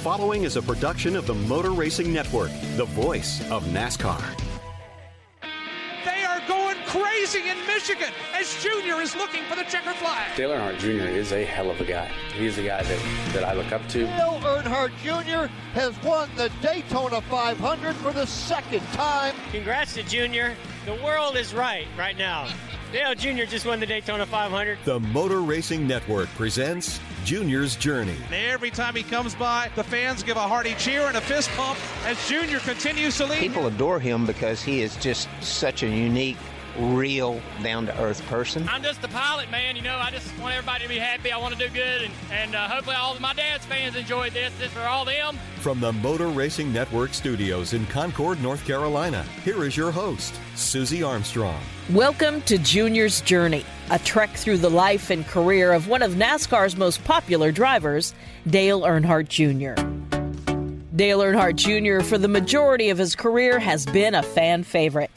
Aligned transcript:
Following 0.00 0.44
is 0.44 0.56
a 0.56 0.62
production 0.62 1.14
of 1.14 1.26
the 1.26 1.34
Motor 1.34 1.72
Racing 1.72 2.10
Network, 2.10 2.50
the 2.76 2.86
voice 2.86 3.42
of 3.50 3.62
NASCAR. 3.64 4.18
They 6.06 6.24
are 6.24 6.40
going 6.48 6.78
crazy 6.86 7.46
in 7.46 7.58
Michigan 7.66 8.08
as 8.32 8.62
Junior 8.62 9.02
is 9.02 9.14
looking 9.14 9.42
for 9.44 9.56
the 9.56 9.64
checker 9.64 9.92
flag. 9.92 10.34
Dale 10.36 10.52
Earnhardt 10.52 10.78
Jr. 10.78 11.06
is 11.06 11.32
a 11.32 11.44
hell 11.44 11.70
of 11.70 11.82
a 11.82 11.84
guy. 11.84 12.10
He's 12.34 12.56
the 12.56 12.66
guy 12.66 12.82
that, 12.82 13.32
that 13.34 13.44
I 13.44 13.52
look 13.52 13.72
up 13.72 13.86
to. 13.88 14.06
Dale 14.06 14.40
Earnhardt 14.42 14.96
Jr. 15.02 15.52
has 15.74 16.02
won 16.02 16.30
the 16.34 16.50
Daytona 16.62 17.20
500 17.20 17.94
for 17.96 18.14
the 18.14 18.26
second 18.26 18.80
time. 18.94 19.34
Congrats 19.52 19.92
to 19.94 20.02
Junior. 20.02 20.56
The 20.86 20.94
world 21.04 21.36
is 21.36 21.52
right 21.52 21.86
right 21.98 22.16
now. 22.16 22.48
Dale 22.90 23.14
Jr. 23.14 23.44
just 23.44 23.66
won 23.66 23.80
the 23.80 23.86
Daytona 23.86 24.24
500. 24.24 24.78
The 24.84 24.98
Motor 24.98 25.42
Racing 25.42 25.86
Network 25.86 26.28
presents 26.30 26.98
Junior's 27.24 27.76
Journey. 27.76 28.16
Every 28.32 28.70
time 28.70 28.94
he 28.96 29.02
comes 29.02 29.34
by, 29.34 29.70
the 29.76 29.84
fans 29.84 30.22
give 30.22 30.38
a 30.38 30.48
hearty 30.48 30.74
cheer 30.74 31.02
and 31.02 31.16
a 31.18 31.20
fist 31.20 31.50
pump 31.50 31.78
as 32.06 32.16
Junior 32.26 32.60
continues 32.60 33.18
to 33.18 33.26
lead. 33.26 33.40
People 33.40 33.66
adore 33.66 34.00
him 34.00 34.24
because 34.24 34.62
he 34.62 34.80
is 34.80 34.96
just 34.96 35.28
such 35.42 35.82
a 35.82 35.86
unique, 35.88 36.38
real, 36.80 37.40
down 37.62 37.86
to 37.86 38.00
earth 38.00 38.24
person. 38.26 38.68
I'm 38.68 38.82
just 38.82 39.02
the 39.02 39.08
pilot, 39.08 39.50
man. 39.50 39.76
You 39.76 39.82
know, 39.82 39.96
I 39.96 40.10
just 40.10 40.36
want 40.38 40.54
everybody 40.54 40.84
to 40.84 40.88
be 40.88 40.98
happy. 40.98 41.30
I 41.30 41.38
want 41.38 41.54
to 41.54 41.68
do 41.68 41.72
good, 41.72 42.02
and, 42.02 42.14
and 42.32 42.54
uh, 42.54 42.68
hopefully 42.68 42.96
all 42.96 43.14
of 43.14 43.20
my 43.20 43.34
dad's 43.34 43.64
fans 43.66 43.96
enjoyed 43.96 44.32
this. 44.32 44.52
This 44.58 44.72
for 44.72 44.80
all 44.80 45.04
them. 45.04 45.38
From 45.60 45.80
the 45.80 45.92
Motor 45.92 46.28
Racing 46.28 46.72
Network 46.72 47.14
studios 47.14 47.72
in 47.72 47.86
Concord, 47.86 48.42
North 48.42 48.64
Carolina, 48.64 49.22
here 49.44 49.64
is 49.64 49.76
your 49.76 49.90
host, 49.90 50.34
Susie 50.54 51.02
Armstrong. 51.02 51.60
Welcome 51.90 52.40
to 52.42 52.56
Junior's 52.58 53.20
Journey, 53.20 53.64
a 53.90 53.98
trek 53.98 54.30
through 54.30 54.58
the 54.58 54.70
life 54.70 55.10
and 55.10 55.26
career 55.26 55.72
of 55.72 55.88
one 55.88 56.02
of 56.02 56.12
NASCAR's 56.14 56.76
most 56.76 57.04
popular 57.04 57.52
drivers, 57.52 58.14
Dale 58.46 58.82
Earnhardt 58.82 59.28
Jr. 59.28 59.80
Dale 60.96 61.20
Earnhardt 61.20 61.56
Jr., 61.56 62.04
for 62.04 62.18
the 62.18 62.28
majority 62.28 62.90
of 62.90 62.98
his 62.98 63.16
career, 63.16 63.58
has 63.58 63.86
been 63.86 64.14
a 64.14 64.22
fan 64.22 64.62
favorite. 64.62 65.10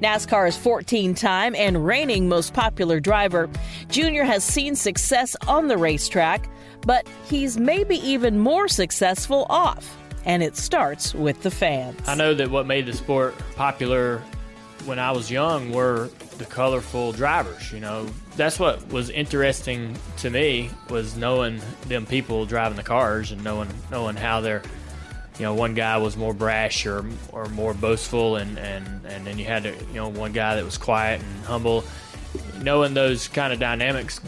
NASCAR's 0.00 0.56
14 0.56 1.14
time 1.14 1.54
and 1.54 1.84
reigning 1.84 2.28
most 2.28 2.54
popular 2.54 3.00
driver, 3.00 3.50
Jr. 3.88 4.22
has 4.22 4.42
seen 4.42 4.74
success 4.74 5.36
on 5.46 5.68
the 5.68 5.76
racetrack, 5.76 6.48
but 6.86 7.06
he's 7.24 7.58
maybe 7.58 7.96
even 7.96 8.38
more 8.38 8.66
successful 8.66 9.46
off. 9.50 9.96
And 10.24 10.42
it 10.42 10.56
starts 10.56 11.14
with 11.14 11.42
the 11.42 11.50
fans. 11.50 12.00
I 12.06 12.14
know 12.14 12.34
that 12.34 12.50
what 12.50 12.66
made 12.66 12.86
the 12.86 12.92
sport 12.92 13.34
popular 13.56 14.22
when 14.84 14.98
I 14.98 15.10
was 15.12 15.30
young 15.30 15.72
were 15.72 16.10
the 16.38 16.44
colorful 16.46 17.12
drivers. 17.12 17.70
You 17.72 17.80
know, 17.80 18.06
that's 18.36 18.58
what 18.58 18.86
was 18.88 19.10
interesting 19.10 19.96
to 20.18 20.30
me 20.30 20.70
was 20.88 21.16
knowing 21.16 21.60
them 21.86 22.06
people 22.06 22.46
driving 22.46 22.76
the 22.76 22.82
cars 22.82 23.32
and 23.32 23.42
knowing 23.44 23.68
knowing 23.90 24.16
how 24.16 24.40
they're. 24.40 24.62
You 25.40 25.46
know, 25.46 25.54
one 25.54 25.72
guy 25.72 25.96
was 25.96 26.18
more 26.18 26.34
brash 26.34 26.84
or 26.84 27.02
or 27.32 27.46
more 27.46 27.72
boastful, 27.72 28.36
and 28.36 28.58
and 28.58 29.06
and 29.06 29.26
then 29.26 29.38
you 29.38 29.46
had 29.46 29.62
to, 29.62 29.70
you 29.70 29.94
know 29.94 30.08
one 30.08 30.32
guy 30.32 30.56
that 30.56 30.64
was 30.66 30.76
quiet 30.76 31.22
and 31.22 31.44
humble. 31.46 31.82
Knowing 32.60 32.92
those 32.92 33.26
kind 33.26 33.50
of 33.50 33.58
dynamics 33.58 34.20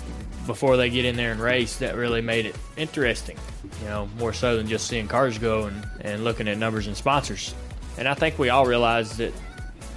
before 0.47 0.79
they 0.79 0.89
get 0.89 1.05
in 1.05 1.15
there 1.17 1.31
and 1.31 1.39
race, 1.39 1.77
that 1.77 1.97
really 1.97 2.23
made 2.23 2.47
it 2.47 2.57
interesting. 2.79 3.37
You 3.83 3.89
know, 3.89 4.09
more 4.19 4.33
so 4.33 4.57
than 4.57 4.69
just 4.69 4.87
seeing 4.87 5.07
cars 5.07 5.37
go 5.37 5.65
and, 5.65 5.87
and 6.01 6.25
looking 6.25 6.49
at 6.49 6.57
numbers 6.57 6.87
and 6.87 6.97
sponsors. 6.97 7.55
And 7.99 8.09
I 8.09 8.15
think 8.15 8.39
we 8.39 8.49
all 8.49 8.65
realize 8.65 9.19
that 9.19 9.35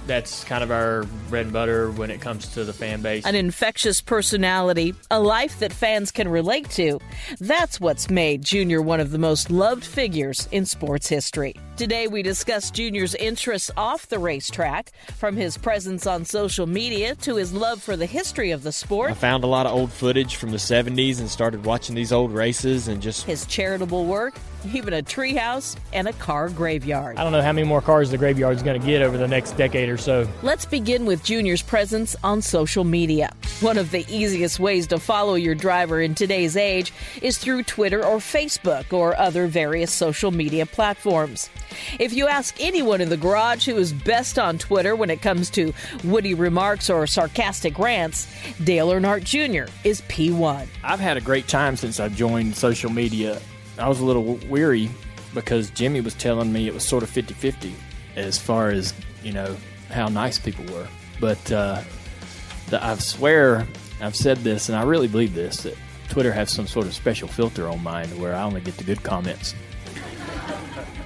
that's 0.06 0.44
kind 0.44 0.62
of 0.62 0.70
our 0.70 1.04
bread 1.28 1.46
and 1.46 1.52
butter 1.52 1.90
when 1.90 2.10
it 2.10 2.20
comes 2.20 2.48
to 2.54 2.64
the 2.64 2.72
fan 2.72 3.02
base. 3.02 3.24
An 3.24 3.34
infectious 3.34 4.00
personality, 4.00 4.94
a 5.10 5.20
life 5.20 5.58
that 5.60 5.72
fans 5.72 6.10
can 6.10 6.28
relate 6.28 6.70
to. 6.70 7.00
That's 7.40 7.80
what's 7.80 8.08
made 8.10 8.42
Junior 8.42 8.82
one 8.82 9.00
of 9.00 9.10
the 9.10 9.18
most 9.18 9.50
loved 9.50 9.84
figures 9.84 10.48
in 10.52 10.66
sports 10.66 11.08
history. 11.08 11.54
Today, 11.76 12.06
we 12.06 12.22
discuss 12.22 12.70
Junior's 12.70 13.14
interests 13.16 13.70
off 13.76 14.08
the 14.08 14.18
racetrack, 14.18 14.92
from 15.18 15.36
his 15.36 15.58
presence 15.58 16.06
on 16.06 16.24
social 16.24 16.66
media 16.66 17.14
to 17.16 17.36
his 17.36 17.52
love 17.52 17.82
for 17.82 17.96
the 17.96 18.06
history 18.06 18.50
of 18.50 18.62
the 18.62 18.72
sport. 18.72 19.10
I 19.10 19.14
found 19.14 19.44
a 19.44 19.46
lot 19.46 19.66
of 19.66 19.72
old 19.72 19.92
footage 19.92 20.36
from 20.36 20.52
the 20.52 20.56
70s 20.56 21.20
and 21.20 21.28
started 21.28 21.66
watching 21.66 21.94
these 21.94 22.12
old 22.12 22.32
races 22.32 22.88
and 22.88 23.02
just. 23.02 23.26
His 23.26 23.44
charitable 23.44 24.06
work, 24.06 24.34
even 24.72 24.94
a 24.94 25.02
treehouse, 25.02 25.76
and 25.92 26.08
a 26.08 26.12
car 26.14 26.48
graveyard. 26.48 27.16
I 27.16 27.22
don't 27.22 27.32
know 27.32 27.42
how 27.42 27.52
many 27.52 27.66
more 27.66 27.80
cars 27.80 28.10
the 28.10 28.18
graveyard 28.18 28.56
is 28.56 28.62
going 28.62 28.80
to 28.80 28.86
get 28.86 29.02
over 29.02 29.16
the 29.16 29.28
next 29.28 29.52
decade 29.52 29.88
or 29.88 29.96
so. 29.96 30.28
Let's 30.42 30.66
begin 30.66 31.06
with 31.06 31.22
Junior's 31.24 31.62
presence 31.62 32.16
on 32.24 32.42
social 32.42 32.84
media. 32.84 33.32
One 33.60 33.78
of 33.78 33.90
the 33.90 34.04
easiest 34.08 34.60
ways 34.60 34.86
to 34.88 34.98
follow 34.98 35.34
your 35.34 35.54
driver 35.54 36.00
in 36.00 36.14
today's 36.14 36.56
age 36.56 36.92
is 37.22 37.38
through 37.38 37.62
Twitter 37.62 38.04
or 38.04 38.18
Facebook 38.18 38.92
or 38.92 39.16
other 39.16 39.46
various 39.46 39.92
social 39.92 40.30
media 40.30 40.66
platforms. 40.66 41.48
If 41.98 42.12
you 42.12 42.26
ask 42.28 42.54
anyone 42.60 43.00
in 43.00 43.08
the 43.08 43.16
garage 43.16 43.66
who 43.66 43.76
is 43.76 43.92
best 43.92 44.38
on 44.38 44.58
Twitter 44.58 44.94
when 44.94 45.10
it 45.10 45.22
comes 45.22 45.50
to 45.50 45.72
witty 46.04 46.34
remarks 46.34 46.90
or 46.90 47.06
sarcastic 47.06 47.78
rants, 47.78 48.26
Dale 48.64 48.88
Earnhardt 48.88 49.24
Jr. 49.24 49.70
is 49.84 50.02
P1. 50.02 50.66
I've 50.84 51.00
had 51.00 51.16
a 51.16 51.20
great 51.20 51.48
time 51.48 51.76
since 51.76 52.00
I 52.00 52.08
joined 52.08 52.56
social 52.56 52.90
media. 52.90 53.40
I 53.78 53.88
was 53.88 54.00
a 54.00 54.04
little 54.04 54.38
weary 54.48 54.90
because 55.34 55.70
Jimmie 55.70 56.00
was 56.00 56.14
telling 56.14 56.52
me 56.52 56.66
it 56.66 56.74
was 56.74 56.84
sort 56.84 57.02
of 57.02 57.10
50 57.10 57.34
50 57.34 57.74
as 58.16 58.38
far 58.38 58.70
as, 58.70 58.94
you 59.22 59.32
know, 59.32 59.56
how 59.90 60.08
nice 60.08 60.38
people 60.38 60.64
were. 60.72 60.88
But 61.20 61.52
uh, 61.52 61.82
the, 62.68 62.84
I 62.84 62.94
swear 62.96 63.66
I've 64.00 64.16
said 64.16 64.38
this, 64.38 64.68
and 64.68 64.76
I 64.76 64.82
really 64.82 65.08
believe 65.08 65.34
this, 65.34 65.58
that 65.62 65.76
Twitter 66.08 66.32
has 66.32 66.50
some 66.50 66.66
sort 66.66 66.86
of 66.86 66.94
special 66.94 67.28
filter 67.28 67.68
on 67.68 67.82
mine 67.82 68.08
where 68.18 68.34
I 68.34 68.42
only 68.42 68.60
get 68.60 68.76
the 68.76 68.84
good 68.84 69.02
comments. 69.02 69.54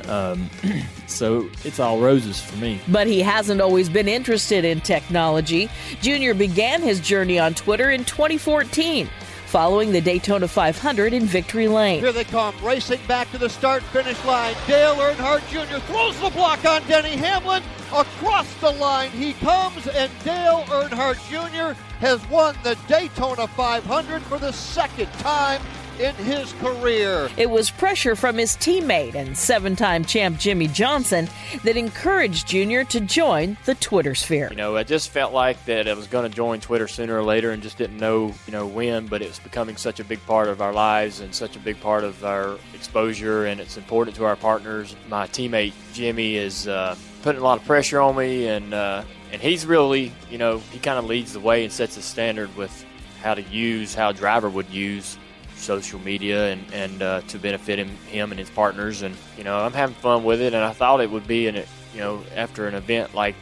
Um, 0.08 0.50
so 1.06 1.48
it's 1.62 1.78
all 1.78 2.00
roses 2.00 2.41
for 2.41 2.56
me. 2.56 2.81
But 2.88 3.06
he 3.06 3.20
hasn't 3.20 3.60
always 3.60 3.88
been 3.88 4.08
interested 4.08 4.64
in 4.64 4.81
technology. 4.81 5.70
Junior 6.00 6.34
began 6.34 6.82
his 6.82 6.98
journey 6.98 7.38
on 7.38 7.54
Twitter 7.54 7.92
in 7.92 8.04
2014 8.04 9.08
following 9.50 9.91
the 9.91 10.00
Daytona 10.00 10.47
500 10.47 11.12
in 11.12 11.25
Victory 11.25 11.66
Lane. 11.66 11.99
Here 11.99 12.12
they 12.12 12.22
come, 12.22 12.55
racing 12.62 13.00
back 13.09 13.28
to 13.33 13.38
the 13.38 13.49
start 13.49 13.83
finish 13.83 14.25
line. 14.25 14.55
Dale 14.69 14.94
Earnhardt 14.94 15.44
Jr. 15.49 15.78
throws 15.87 16.19
the 16.21 16.31
block 16.31 16.65
on 16.65 16.87
Denny 16.87 17.16
Hamlin. 17.16 17.61
Across 17.93 18.55
the 18.61 18.71
line 18.71 19.11
he 19.11 19.33
comes, 19.33 19.88
and 19.88 20.09
Dale 20.22 20.62
Earnhardt 20.69 21.19
Jr. 21.28 21.77
has 21.99 22.25
won 22.28 22.55
the 22.62 22.78
Daytona 22.87 23.49
500 23.49 24.22
for 24.22 24.38
the 24.38 24.53
second 24.53 25.12
time 25.15 25.61
in 26.00 26.15
his 26.16 26.53
career. 26.55 27.28
It 27.37 27.50
was 27.50 27.71
pressure 27.71 28.16
from 28.16 28.38
his 28.38 28.56
teammate 28.56 29.15
and 29.15 29.37
seven 29.37 29.77
time 29.77 30.05
champ 30.05 30.38
Jimmie 30.38 30.69
Johnson 30.69 31.28
that 31.62 31.77
encouraged 31.77 32.49
Junior 32.49 32.84
to 32.84 33.00
join 33.00 33.59
the 33.66 33.75
Twitter 33.75 34.15
sphere. 34.15 34.49
You 34.50 34.56
know, 34.56 34.77
I 34.77 34.83
just 34.83 35.11
felt 35.11 35.34
like 35.34 35.62
that 35.66 35.87
I 35.87 35.94
was 35.94 36.06
going 36.06 36.28
to 36.28 36.34
join 36.34 36.61
Twitter 36.61 36.88
sooner 36.88 37.19
or 37.19 37.22
later 37.22 37.50
and 37.50 37.62
just 37.62 37.77
didn't 37.77 37.99
know, 37.99 38.34
you 38.47 38.53
know, 38.53 38.66
when, 38.66 39.06
but 39.06 39.21
it's 39.21 39.38
becoming 39.38 39.77
such 39.77 40.00
a 40.00 40.05
big 40.05 40.25
part 40.27 40.49
of 40.49 40.62
our 40.62 40.72
lives 40.72 41.21
and 41.21 41.34
such 41.34 41.56
a 41.56 41.59
big 41.59 41.78
part 41.81 42.03
of 42.03 42.25
our 42.25 42.56
exposure, 42.75 43.44
and 43.44 43.61
it's 43.61 43.77
important 43.77 44.17
to 44.17 44.25
our 44.25 44.37
partners. 44.37 44.96
My 45.08 45.26
teammate 45.26 45.75
Jimmie 45.93 46.37
is 46.37 46.67
uh, 46.67 46.96
putting 47.23 47.41
a 47.41 47.44
lot 47.44 47.58
of 47.58 47.67
pressure 47.67 48.00
on 48.00 48.17
me, 48.17 48.49
and 48.49 48.73
uh, 48.73 49.05
and 49.32 49.41
he's 49.41 49.67
really, 49.67 50.12
you 50.31 50.38
know, 50.38 50.58
he 50.73 50.79
kind 50.79 50.99
of 50.99 51.05
leads 51.05 51.35
the 51.35 51.41
way 51.41 51.64
and 51.64 51.73
sets 51.73 51.96
the 51.96 52.03
standard 52.03 52.55
with 52.56 52.85
how 53.23 53.35
to 53.35 53.43
use, 53.43 53.94
how 53.94 54.08
a 54.11 54.14
driver 54.14 54.49
would 54.49 54.69
use 54.70 55.19
social 55.60 56.00
media 56.00 56.52
and, 56.52 56.64
and 56.72 57.02
uh, 57.02 57.20
to 57.22 57.38
benefit 57.38 57.78
him, 57.78 57.88
him 58.06 58.32
and 58.32 58.38
his 58.38 58.50
partners. 58.50 59.02
And, 59.02 59.16
you 59.36 59.44
know, 59.44 59.58
I'm 59.58 59.72
having 59.72 59.94
fun 59.96 60.24
with 60.24 60.40
it. 60.40 60.54
And 60.54 60.64
I 60.64 60.72
thought 60.72 61.00
it 61.00 61.10
would 61.10 61.26
be, 61.26 61.46
in 61.46 61.56
a, 61.56 61.64
you 61.94 62.00
know, 62.00 62.24
after 62.34 62.66
an 62.66 62.74
event 62.74 63.14
like 63.14 63.34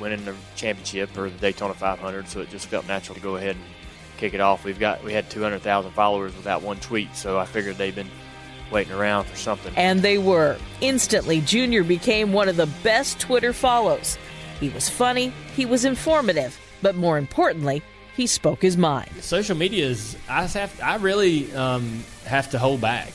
winning 0.00 0.24
the 0.24 0.34
championship 0.54 1.16
or 1.16 1.30
the 1.30 1.38
Daytona 1.38 1.74
500. 1.74 2.28
So 2.28 2.40
it 2.40 2.50
just 2.50 2.66
felt 2.66 2.86
natural 2.86 3.14
to 3.14 3.20
go 3.20 3.36
ahead 3.36 3.56
and 3.56 3.64
kick 4.16 4.34
it 4.34 4.40
off. 4.40 4.64
We've 4.64 4.78
got, 4.78 5.02
we 5.04 5.12
had 5.12 5.30
200,000 5.30 5.90
followers 5.92 6.34
without 6.36 6.62
one 6.62 6.78
tweet. 6.80 7.14
So 7.14 7.38
I 7.38 7.44
figured 7.44 7.76
they've 7.76 7.94
been 7.94 8.10
waiting 8.70 8.92
around 8.92 9.24
for 9.26 9.36
something. 9.36 9.72
And 9.76 10.02
they 10.02 10.18
were. 10.18 10.56
Instantly, 10.80 11.40
Junior 11.40 11.84
became 11.84 12.32
one 12.32 12.48
of 12.48 12.56
the 12.56 12.66
best 12.82 13.20
Twitter 13.20 13.52
follows. 13.52 14.18
He 14.60 14.68
was 14.70 14.88
funny, 14.88 15.32
he 15.54 15.66
was 15.66 15.84
informative, 15.84 16.58
but 16.80 16.96
more 16.96 17.18
importantly, 17.18 17.82
he 18.16 18.26
spoke 18.26 18.62
his 18.62 18.76
mind. 18.76 19.10
Social 19.20 19.56
media 19.56 19.86
is 19.86 20.16
I 20.28 20.46
have 20.46 20.80
I 20.82 20.96
really 20.96 21.54
um, 21.54 22.02
have 22.24 22.50
to 22.50 22.58
hold 22.58 22.80
back, 22.80 23.12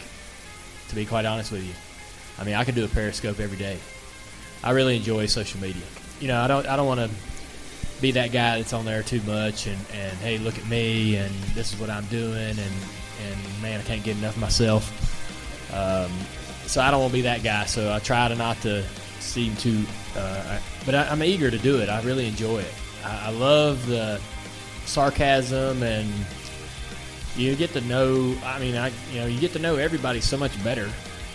to 0.89 0.95
be 0.95 1.05
quite 1.05 1.25
honest 1.25 1.51
with 1.51 1.65
you. 1.65 1.73
I 2.39 2.45
mean, 2.45 2.55
I 2.55 2.63
could 2.63 2.75
do 2.75 2.85
a 2.85 2.87
Periscope 2.87 3.39
every 3.39 3.57
day. 3.57 3.77
I 4.63 4.71
really 4.71 4.95
enjoy 4.95 5.25
social 5.25 5.59
media. 5.59 5.81
You 6.19 6.27
know, 6.27 6.39
I 6.39 6.47
don't 6.47 6.67
I 6.67 6.75
don't 6.75 6.85
want 6.85 6.99
to 6.99 7.09
be 7.99 8.11
that 8.11 8.31
guy 8.31 8.57
that's 8.57 8.73
on 8.73 8.85
there 8.85 9.03
too 9.03 9.21
much 9.23 9.67
and, 9.67 9.77
and 9.93 10.17
hey, 10.19 10.39
look 10.39 10.57
at 10.57 10.67
me 10.67 11.17
and 11.17 11.31
this 11.53 11.71
is 11.71 11.79
what 11.79 11.89
I'm 11.89 12.05
doing 12.05 12.57
and 12.57 12.73
and 13.27 13.61
man, 13.61 13.79
I 13.79 13.83
can't 13.83 14.03
get 14.03 14.17
enough 14.17 14.37
myself. 14.37 15.09
Um, 15.73 16.11
so 16.65 16.81
I 16.81 16.91
don't 16.91 16.99
want 17.01 17.11
to 17.11 17.17
be 17.17 17.21
that 17.23 17.43
guy. 17.43 17.65
So 17.65 17.91
I 17.91 17.99
try 17.99 18.27
to 18.27 18.35
not 18.35 18.59
to 18.61 18.83
seem 19.19 19.55
too. 19.55 19.83
Uh, 20.15 20.59
but 20.85 20.95
I, 20.95 21.11
am 21.11 21.23
eager 21.23 21.49
to 21.49 21.57
do 21.57 21.79
it. 21.79 21.89
I 21.89 22.01
really 22.01 22.27
enjoy 22.27 22.59
it. 22.59 22.73
I, 23.03 23.27
I 23.27 23.29
love 23.31 23.85
the 23.87 24.19
sarcasm 24.85 25.83
and 25.83 26.09
you 27.35 27.55
get 27.55 27.71
to 27.73 27.81
know. 27.81 28.35
I 28.43 28.59
mean, 28.59 28.75
I 28.75 28.91
you 29.11 29.21
know 29.21 29.25
you 29.25 29.39
get 29.39 29.53
to 29.53 29.59
know 29.59 29.75
everybody 29.75 30.21
so 30.21 30.37
much 30.37 30.61
better. 30.63 30.89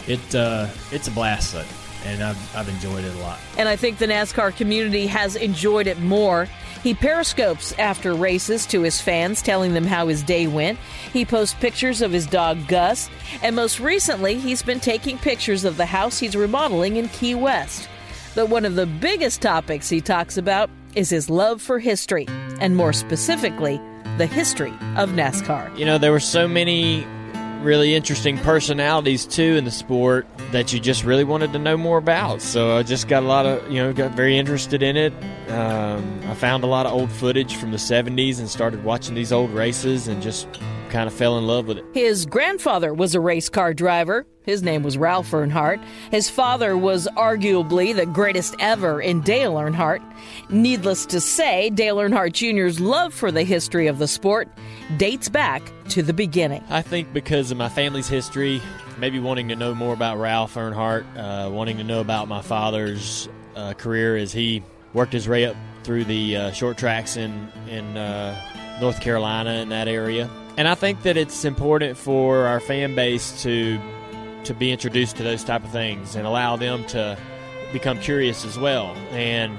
It 0.07 0.35
uh, 0.35 0.69
it's 0.93 1.09
a 1.09 1.11
blast, 1.11 1.57
and 2.05 2.23
I've 2.23 2.57
I've 2.57 2.69
enjoyed 2.69 3.05
it 3.05 3.15
a 3.15 3.19
lot. 3.19 3.39
And 3.57 3.69
I 3.69 3.77
think 3.77 3.99
the 3.99 4.07
NASCAR 4.07 4.57
community 4.57 5.07
has 5.07 5.37
enjoyed 5.37 5.87
it 5.87 5.99
more. 6.01 6.49
He 6.83 6.95
periscopes 6.95 7.73
after 7.79 8.15
races 8.15 8.67
to 8.67 8.83
his 8.83 9.01
fans, 9.01 9.43
telling 9.43 9.75
them 9.75 9.85
how 9.85 10.07
his 10.07 10.23
day 10.23 10.47
went. 10.47 10.79
He 11.13 11.25
posts 11.25 11.59
pictures 11.59 12.03
of 12.03 12.13
his 12.13 12.27
dog 12.27 12.69
Gus, 12.69 13.11
and 13.43 13.57
most 13.57 13.81
recently, 13.81 14.37
he's 14.37 14.63
been 14.63 14.81
taking 14.81 15.19
pictures 15.19 15.65
of 15.65 15.77
the 15.77 15.87
house 15.87 16.19
he's 16.19 16.37
remodeling 16.37 16.97
in 16.97 17.09
Key 17.09 17.35
West. 17.35 17.89
But 18.35 18.51
one 18.51 18.67
of 18.67 18.75
the 18.75 18.87
biggest 18.87 19.41
topics 19.41 19.89
he 19.89 20.03
talks 20.03 20.37
about 20.37 20.69
is 20.97 21.11
his 21.11 21.31
love 21.31 21.63
for 21.63 21.79
history, 21.79 22.27
and 22.61 22.75
more 22.75 22.93
specifically, 22.93 23.81
the 24.19 24.27
history 24.27 24.73
of 24.97 25.11
NASCAR. 25.11 25.77
You 25.79 25.85
know, 25.85 25.99
there 25.99 26.11
were 26.11 26.21
so 26.21 26.49
many 26.49 27.07
really 27.63 27.95
interesting 27.95 28.39
personalities 28.39 29.27
too 29.27 29.57
in 29.57 29.65
the 29.65 29.71
sport 29.71 30.27
that 30.53 30.73
you 30.73 30.81
just 30.81 31.05
really 31.05 31.25
wanted 31.25 31.53
to 31.53 31.59
know 31.59 31.77
more 31.77 31.99
about. 31.99 32.41
So 32.41 32.77
I 32.77 32.83
just 32.83 33.09
got 33.09 33.23
a 33.23 33.27
lot 33.27 33.45
of, 33.47 33.71
you 33.71 33.83
know, 33.83 33.93
got 33.93 34.13
very 34.13 34.39
interested 34.39 34.83
in 34.83 34.97
it. 34.97 35.13
Um, 35.51 36.21
I 36.27 36.35
found 36.35 36.65
a 36.65 36.67
lot 36.67 36.87
of 36.87 36.93
old 36.93 37.11
footage 37.11 37.57
from 37.57 37.73
the 37.73 37.77
70s 37.77 38.39
and 38.39 38.49
started 38.49 38.85
watching 38.85 39.15
these 39.15 39.33
old 39.33 39.51
races 39.51 40.07
and 40.07 40.23
just 40.23 40.49
kind 40.91 41.09
of 41.09 41.15
fell 41.15 41.39
in 41.39 41.47
love 41.47 41.67
with 41.67 41.79
it. 41.79 41.85
His 41.93 42.25
grandfather 42.27 42.95
was 42.95 43.15
a 43.15 43.21
race 43.21 43.49
car 43.49 43.75
driver. 43.75 44.27
His 44.47 44.63
name 44.63 44.85
was 44.85 44.97
Ralph 44.97 45.33
Earnhardt. 45.33 45.83
His 46.13 46.31
father 46.31 46.79
was 46.79 47.09
arguably 47.17 47.95
the 47.95 48.07
greatest 48.07 48.55
ever 48.61 49.01
in 49.01 49.21
Dale 49.21 49.55
Earnhardt. 49.55 50.01
Needless 50.49 51.05
to 51.07 51.21
say, 51.21 51.69
Dale 51.71 51.97
Earnhardt 51.97 52.33
Jr.'s 52.33 52.79
love 52.79 53.13
for 53.13 53.33
the 53.33 53.43
history 53.43 53.89
of 53.89 53.99
the 53.99 54.07
sport 54.07 54.49
dates 54.97 55.29
back 55.29 55.63
to 55.89 56.01
the 56.01 56.13
beginning. 56.13 56.63
I 56.71 56.83
think 56.83 57.13
because 57.13 57.51
of 57.51 57.57
my 57.57 57.69
family's 57.69 58.09
history, 58.09 58.63
maybe 58.99 59.19
wanting 59.19 59.49
to 59.49 59.57
know 59.57 59.75
more 59.75 59.93
about 59.93 60.19
Ralph 60.19 60.55
Earnhardt, 60.55 61.05
uh, 61.17 61.51
wanting 61.51 61.79
to 61.79 61.85
know 61.85 62.01
about 62.01 62.29
my 62.29 62.41
father's 62.41 63.29
uh, 63.57 63.73
career 63.75 64.17
as 64.17 64.33
he 64.33 64.63
worked 64.93 65.13
his 65.13 65.29
way 65.29 65.45
up 65.47 65.57
through 65.83 66.05
the 66.05 66.37
uh, 66.37 66.53
short 66.53 66.79
tracks 66.79 67.17
in 67.17 67.49
in 67.69 67.97
uh, 67.97 68.41
North 68.81 69.01
Carolina 69.01 69.55
in 69.55 69.71
that 69.71 69.89
area. 69.89 70.31
And 70.57 70.69
I 70.69 70.75
think 70.75 71.03
that 71.03 71.17
it's 71.17 71.45
important 71.45 71.99
for 71.99 72.47
our 72.47 72.61
fan 72.61 72.95
base 72.95 73.43
to 73.43 73.79
to 74.47 74.55
be 74.55 74.73
introduced 74.73 75.17
to 75.17 75.23
those 75.23 75.45
type 75.45 75.65
of 75.65 75.71
things 75.71 76.17
and 76.17 76.27
allow 76.27 76.57
them 76.57 76.85
to 76.87 77.17
become 77.73 77.99
curious 77.99 78.45
as 78.45 78.59
well. 78.59 78.95
And 79.11 79.57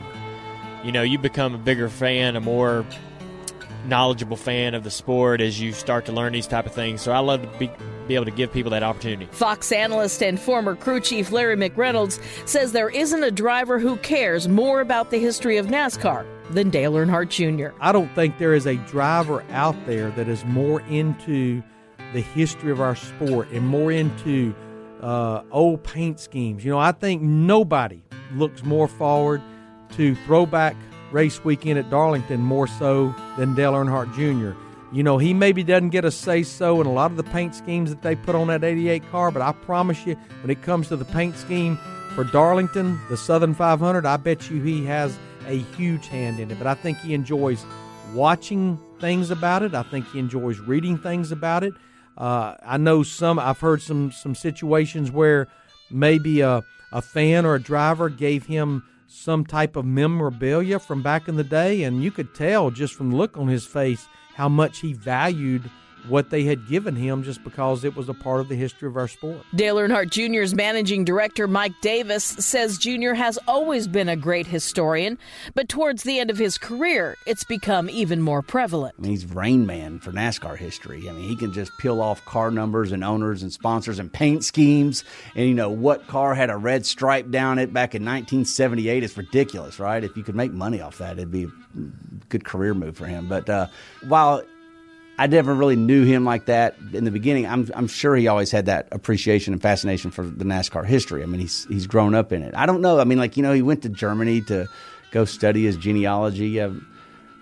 you 0.84 0.92
know, 0.92 1.02
you 1.02 1.18
become 1.18 1.54
a 1.56 1.58
bigger 1.58 1.90
fan, 1.90 2.36
a 2.36 2.42
more 2.42 2.86
knowledgeable 3.86 4.38
fan 4.38 4.74
of 4.74 4.84
the 4.84 4.92
sport 4.92 5.42
as 5.42 5.60
you 5.60 5.72
start 5.72 6.06
to 6.06 6.12
learn 6.12 6.34
these 6.34 6.48
type 6.48 6.66
of 6.66 6.74
things. 6.74 7.02
So 7.02 7.12
I 7.12 7.20
love 7.20 7.42
to 7.42 7.60
be, 7.60 7.72
be 8.08 8.16
able 8.16 8.26
to 8.26 8.32
give 8.32 8.52
people 8.52 8.72
that 8.72 8.84
opportunity. 8.84 9.26
Fox 9.32 9.72
analyst 9.72 10.22
and 10.22 10.40
former 10.40 10.76
crew 10.76 11.00
chief 11.00 11.32
Larry 11.32 11.56
McReynolds 11.56 12.22
says 12.48 12.72
there 12.72 12.90
isn't 12.90 13.24
a 13.24 13.32
driver 13.32 13.80
who 13.80 13.98
cares 13.98 14.48
more 14.48 14.82
about 14.82 15.12
the 15.12 15.20
history 15.20 15.58
of 15.58 15.68
NASCAR 15.68 16.26
than 16.52 16.70
Dale 16.70 16.94
Earnhardt 16.94 17.30
Jr. 17.30 17.76
I 17.80 17.92
don't 17.92 18.14
think 18.14 18.38
there 18.38 18.54
is 18.54 18.66
a 18.66 18.76
driver 18.76 19.44
out 19.52 19.76
there 19.86 20.12
that 20.12 20.28
is 20.28 20.44
more 20.46 20.82
into 20.82 21.62
the 22.14 22.22
history 22.22 22.72
of 22.72 22.80
our 22.80 22.96
sport 22.96 23.50
and 23.52 23.68
more 23.68 23.92
into 23.92 24.56
uh, 25.02 25.44
old 25.52 25.84
paint 25.84 26.20
schemes. 26.20 26.64
You 26.66 26.72
know, 26.72 26.80
I 26.80 26.92
think 26.92 27.22
nobody 27.22 28.02
looks 28.34 28.64
more 28.64 28.88
forward 28.88 29.42
to 29.94 30.16
throwback 30.26 30.76
race 31.12 31.44
weekend 31.44 31.80
at 31.80 31.90
Darlington 31.90 32.42
more 32.42 32.68
so 32.68 33.16
than 33.38 33.56
Dale 33.56 33.74
Earnhardt 33.74 34.14
Jr. 34.16 34.58
You 34.94 35.04
know, 35.04 35.18
he 35.18 35.34
maybe 35.34 35.64
doesn't 35.64 35.90
get 35.90 36.06
a 36.06 36.12
say 36.12 36.44
so 36.44 36.80
in 36.80 36.88
a 36.88 36.94
lot 36.94 37.12
of 37.12 37.18
the 37.18 37.24
paint 37.24 37.56
schemes 37.56 37.90
that 37.90 38.02
they 38.02 38.16
put 38.16 38.36
on 38.36 38.48
that 38.48 38.64
88 38.64 39.10
car, 39.12 39.32
but 39.32 39.42
I 39.42 39.52
promise 39.52 40.06
you, 40.06 40.16
when 40.42 40.50
it 40.50 40.62
comes 40.62 40.88
to 40.90 40.96
the 40.96 41.06
paint 41.06 41.36
scheme 41.36 41.78
for 42.16 42.24
Darlington, 42.24 43.00
the 43.10 43.18
Southern 43.18 43.54
500, 43.54 44.06
I 44.06 44.18
bet 44.18 44.50
you 44.50 44.62
he 44.62 44.86
has 44.86 45.18
a 45.46 45.58
huge 45.76 46.08
hand 46.08 46.40
in 46.40 46.52
it. 46.52 46.58
But 46.58 46.68
I 46.68 46.74
think 46.74 46.98
he 47.00 47.14
enjoys 47.14 47.66
watching 48.14 48.80
things 49.00 49.30
about 49.30 49.64
it. 49.64 49.74
I 49.74 49.84
think 49.84 50.10
he 50.12 50.20
enjoys 50.20 50.60
reading 50.60 50.98
things 50.98 51.32
about 51.32 51.64
it. 51.64 51.74
Uh, 52.18 52.56
I 52.66 52.78
know 52.78 53.04
some. 53.04 53.38
I've 53.38 53.60
heard 53.60 53.82
some 53.82 54.12
some 54.12 54.36
situations 54.36 55.12
where 55.12 55.48
maybe 55.92 56.42
a 56.42 56.64
a 56.92 57.02
fan 57.02 57.46
or 57.46 57.56
a 57.56 57.62
driver 57.62 58.10
gave 58.10 58.46
him 58.46 58.84
some 59.08 59.46
type 59.46 59.76
of 59.76 59.86
memorabilia 59.86 60.80
from 60.80 61.02
back 61.02 61.28
in 61.28 61.36
the 61.36 61.44
day, 61.44 61.84
and 61.84 62.04
you 62.04 62.12
could 62.12 62.34
tell 62.34 62.72
just 62.72 62.94
from 62.94 63.12
the 63.12 63.18
look 63.18 63.38
on 63.38 63.48
his 63.48 63.66
face 63.66 64.08
how 64.36 64.50
much 64.50 64.80
he 64.80 64.94
valued 64.94 65.70
what 66.08 66.30
they 66.30 66.44
had 66.44 66.68
given 66.68 66.96
him 66.96 67.24
just 67.24 67.44
because 67.44 67.84
it 67.84 67.96
was 67.96 68.10
a 68.10 68.14
part 68.14 68.40
of 68.40 68.50
the 68.50 68.56
history 68.56 68.88
of 68.88 68.98
our 68.98 69.08
sport. 69.08 69.40
Dale 69.56 69.76
Earnhardt 69.76 70.10
Jr.'s 70.10 70.54
managing 70.54 71.04
director, 71.04 71.48
Mike 71.48 71.74
Davis, 71.82 72.24
says 72.24 72.78
Jr. 72.78 73.14
has 73.14 73.38
always 73.48 73.88
been 73.88 74.10
a 74.10 74.16
great 74.16 74.48
historian, 74.48 75.18
but 75.54 75.70
towards 75.70 76.04
the 76.04 76.20
end 76.20 76.30
of 76.30 76.38
his 76.38 76.58
career, 76.58 77.18
it's 77.26 77.44
become 77.44 77.90
even 77.90 78.22
more 78.22 78.42
prevalent. 78.42 78.96
I 78.98 79.02
mean, 79.02 79.12
he's 79.12 79.26
Rain 79.26 79.66
Man 79.66 80.00
for 80.00 80.12
NASCAR 80.12 80.58
history. 80.58 81.10
I 81.10 81.12
mean, 81.12 81.28
he 81.28 81.36
can 81.36 81.54
just 81.54 81.72
peel 81.78 82.02
off 82.02 82.24
car 82.26 82.52
numbers 82.52 82.92
and 82.92 83.04
owners 83.04 83.44
and 83.44 83.52
sponsors 83.52 84.00
and 84.00 84.12
paint 84.12 84.44
schemes. 84.44 85.04
And, 85.36 85.48
you 85.48 85.54
know, 85.54 85.70
what 85.70 86.08
car 86.08 86.36
had 86.36 86.50
a 86.50 86.58
red 86.58 86.86
stripe 86.86 87.30
down 87.30 87.60
it 87.60 87.74
back 87.74 87.96
in 87.96 88.04
1978? 88.04 89.04
It's 89.04 89.18
ridiculous, 89.18 89.80
right? 89.80 90.04
If 90.04 90.16
you 90.16 90.24
could 90.24 90.36
make 90.36 90.52
money 90.52 90.82
off 90.82 90.98
that, 91.00 91.18
it'd 91.18 91.32
be 91.32 91.44
a 91.44 91.50
good 92.30 92.46
career 92.46 92.74
move 92.74 92.98
for 92.98 93.06
him. 93.06 93.28
But 93.28 93.50
uh, 93.50 93.68
while 94.08 94.44
I 95.20 95.28
never 95.28 95.54
really 95.54 95.76
knew 95.76 96.04
him 96.04 96.26
like 96.26 96.46
that 96.46 96.76
in 96.94 97.04
the 97.04 97.12
beginning. 97.12 97.48
I'm, 97.48 97.68
I'm 97.74 97.88
sure 97.88 98.16
he 98.16 98.28
always 98.28 98.52
had 98.52 98.68
that 98.68 98.88
appreciation 98.92 99.54
and 99.54 99.62
fascination 99.62 100.12
for 100.12 100.24
the 100.24 100.46
NASCAR 100.46 100.86
history. 100.86 101.24
I 101.24 101.26
mean, 101.26 101.42
he's 101.42 101.66
he's 101.66 101.88
grown 101.88 102.14
up 102.14 102.32
in 102.32 102.44
it. 102.44 102.54
I 102.56 102.68
don't 102.68 102.82
know. 102.82 103.00
I 103.00 103.04
mean, 103.04 103.18
like 103.18 103.36
you 103.36 103.44
know, 103.44 103.54
he 103.54 103.64
went 103.64 103.82
to 103.84 103.90
Germany 103.90 104.42
to 104.42 104.68
go 105.12 105.26
study 105.26 105.66
his 105.66 105.76
genealogy. 105.76 106.62
Uh, 106.62 106.72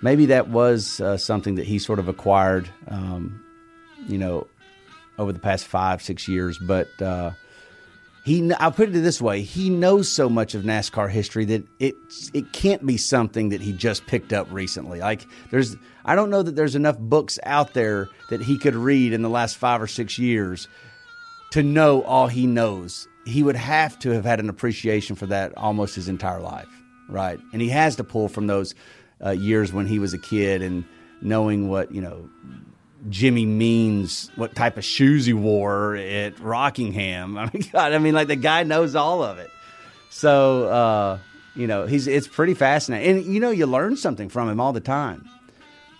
maybe 0.02 0.28
that 0.28 0.48
was 0.48 1.02
uh, 1.02 1.18
something 1.18 1.56
that 1.56 1.66
he 1.66 1.80
sort 1.80 2.00
of 2.00 2.08
acquired, 2.08 2.70
um, 2.88 3.44
you 4.08 4.18
know, 4.18 4.48
over 5.18 5.34
the 5.34 5.40
past 5.40 5.66
five 5.66 6.02
six 6.02 6.30
years. 6.30 6.58
But 6.58 7.02
uh, 7.02 7.32
he 8.26 8.52
I'll 8.54 8.72
put 8.72 8.90
it 8.90 8.92
this 8.94 9.22
way: 9.22 9.44
he 9.44 9.70
knows 9.70 10.12
so 10.12 10.28
much 10.28 10.56
of 10.56 10.64
NASCAR 10.64 11.12
history 11.12 11.46
that 11.46 11.64
it 11.80 11.96
it 12.34 12.52
can't 12.54 12.84
be 12.84 12.98
something 12.98 13.50
that 13.50 13.62
he 13.62 13.72
just 13.72 14.08
picked 14.08 14.34
up 14.34 14.48
recently. 14.52 15.00
Like 15.00 15.28
there's 15.52 15.76
I 16.04 16.16
don't 16.16 16.32
know 16.32 16.42
that 16.42 16.56
there's 16.56 16.76
enough 16.76 16.98
books 16.98 17.38
out 17.44 17.76
there 17.76 18.10
that 18.32 18.42
he 18.42 18.58
could 18.58 18.74
read 18.74 19.14
in 19.14 19.22
the 19.22 19.30
last 19.30 19.58
5 19.58 19.84
or 19.84 19.88
6 19.88 20.20
years 20.20 20.68
to 21.52 21.62
know 21.62 22.02
all 22.04 22.28
he 22.28 22.48
knows. 22.48 23.08
He 23.26 23.44
would 23.44 23.56
have 23.56 23.98
to 24.00 24.10
have 24.12 24.26
had 24.26 24.40
an 24.40 24.50
appreciation 24.50 25.16
for 25.16 25.28
that 25.28 25.56
almost 25.56 25.96
his 25.96 26.10
entire 26.10 26.42
life, 26.42 26.70
right? 27.10 27.40
And 27.54 27.62
he 27.62 27.70
has 27.70 27.96
to 27.98 28.04
pull 28.04 28.28
from 28.28 28.48
those 28.48 28.76
uh, 29.24 29.32
years 29.32 29.72
when 29.72 29.86
he 29.86 30.00
was 30.00 30.14
a 30.14 30.20
kid 30.20 30.62
and 30.62 30.84
knowing 31.22 31.70
what, 31.70 31.92
you 31.92 32.02
know, 32.02 32.30
Jimmy 33.10 33.46
Means 33.46 34.32
what 34.36 34.56
type 34.56 34.78
of 34.78 34.86
shoes 34.86 35.26
he 35.26 35.34
wore 35.34 35.96
at 35.96 36.40
Rockingham. 36.40 37.38
I 37.38 37.50
mean, 37.52 37.64
God, 37.72 37.94
I 37.94 38.00
mean, 38.00 38.14
like 38.14 38.28
the 38.28 38.36
guy 38.36 38.64
knows 38.64 38.96
all 38.96 39.24
of 39.24 39.38
it. 39.38 39.50
So, 40.10 40.70
uh, 40.70 41.20
you 41.56 41.68
know, 41.68 41.86
he's 41.86 42.08
it's 42.08 42.28
pretty 42.28 42.54
fascinating, 42.54 43.18
and 43.18 43.34
you 43.34 43.40
know, 43.40 43.52
you 43.52 43.66
learn 43.66 43.98
something 43.98 44.30
from 44.30 44.50
him 44.50 44.60
all 44.60 44.74
the 44.74 44.82
time 44.82 45.30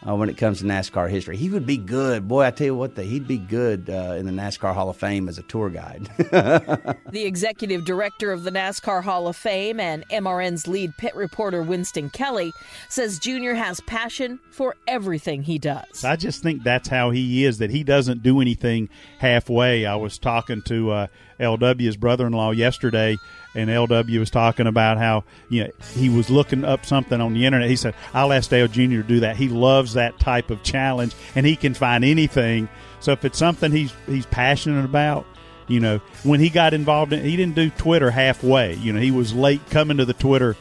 uh, 0.08 0.16
when 0.16 0.30
it 0.30 0.38
comes 0.38 0.60
to 0.60 0.66
NASCAR 0.66 1.10
history. 1.10 1.38
He 1.38 1.50
would 1.50 1.66
be 1.66 1.78
good. 1.78 2.28
Boy, 2.28 2.46
I 2.46 2.52
tell 2.52 2.66
you 2.66 2.76
what, 2.76 2.96
the, 2.96 3.04
he'd 3.04 3.28
be 3.28 3.38
good 3.38 3.90
uh, 3.90 4.16
in 4.18 4.26
the 4.26 4.32
NASCAR 4.32 4.74
Hall 4.74 4.90
of 4.90 4.98
Fame 4.98 5.28
as 5.28 5.38
a 5.38 5.44
tour 5.44 5.70
guide. 5.70 6.10
the 6.18 7.24
executive 7.26 7.86
director 7.86 8.32
of 8.32 8.44
the 8.44 8.52
NASCAR 8.52 9.04
Hall 9.04 9.28
of 9.28 9.36
Fame 9.36 9.80
and 9.80 10.08
MRN's 10.10 10.68
lead 10.68 10.96
pit 10.98 11.16
reporter, 11.16 11.62
Winston 11.62 12.10
Kelley, 12.10 12.54
says 12.90 13.20
Junior 13.20 13.56
has 13.56 13.80
passion 13.82 14.40
for 14.52 14.76
everything 14.88 15.44
he 15.44 15.58
does. 15.58 16.04
I 16.04 16.16
just 16.16 16.44
think 16.44 16.64
that's 16.64 16.88
how 16.88 17.10
he 17.10 17.46
is, 17.46 17.58
that 17.58 17.72
he 17.72 17.84
doesn't 17.84 18.24
do 18.24 18.42
anything 18.42 18.90
halfway. 19.20 19.86
I 19.86 19.96
was 19.96 20.18
talking 20.18 20.62
to 20.64 20.92
uh, 20.92 21.08
LW's 21.40 21.98
brother 21.98 22.28
in 22.28 22.34
law 22.34 22.52
yesterday 22.52 23.18
and 23.56 23.70
LW 23.70 24.20
was 24.20 24.30
talking 24.30 24.68
about 24.68 24.98
how 24.98 25.24
you 25.50 25.64
know 25.64 25.70
he 25.94 26.10
was 26.10 26.30
looking 26.30 26.64
up 26.64 26.86
something 26.86 27.20
on 27.22 27.34
the 27.34 27.46
internet. 27.46 27.70
He 27.70 27.76
said, 27.76 27.96
"I'll 28.14 28.34
ask 28.34 28.50
Dale 28.50 28.68
Jr. 28.68 28.98
to 28.98 29.04
do 29.04 29.20
that." 29.22 29.38
He 29.38 29.48
loves 29.48 29.94
that 29.94 30.20
type 30.20 30.50
of 30.52 30.62
challenge, 30.64 31.14
and 31.36 31.46
he 31.46 31.56
can 31.56 31.74
find 31.74 32.04
anything. 32.04 32.70
So 33.00 33.12
if 33.12 33.24
it's 33.26 33.38
something 33.38 33.72
he's 33.72 33.94
he's 34.08 34.26
passionate 34.26 34.86
about, 34.86 35.26
You 35.68 35.80
know, 35.80 35.98
when 36.24 36.40
he 36.40 36.50
got 36.50 36.74
involved 36.76 37.12
in, 37.14 37.24
he 37.24 37.36
didn't 37.36 37.56
do 37.56 37.70
Twitter 37.72 38.12
halfway. 38.12 38.76
You 38.76 38.94
know, 38.94 39.00
he 39.00 39.12
was 39.12 39.34
late 39.34 39.62
coming 39.72 39.98
to 39.98 40.06
the 40.06 40.14
Twitter 40.14 40.56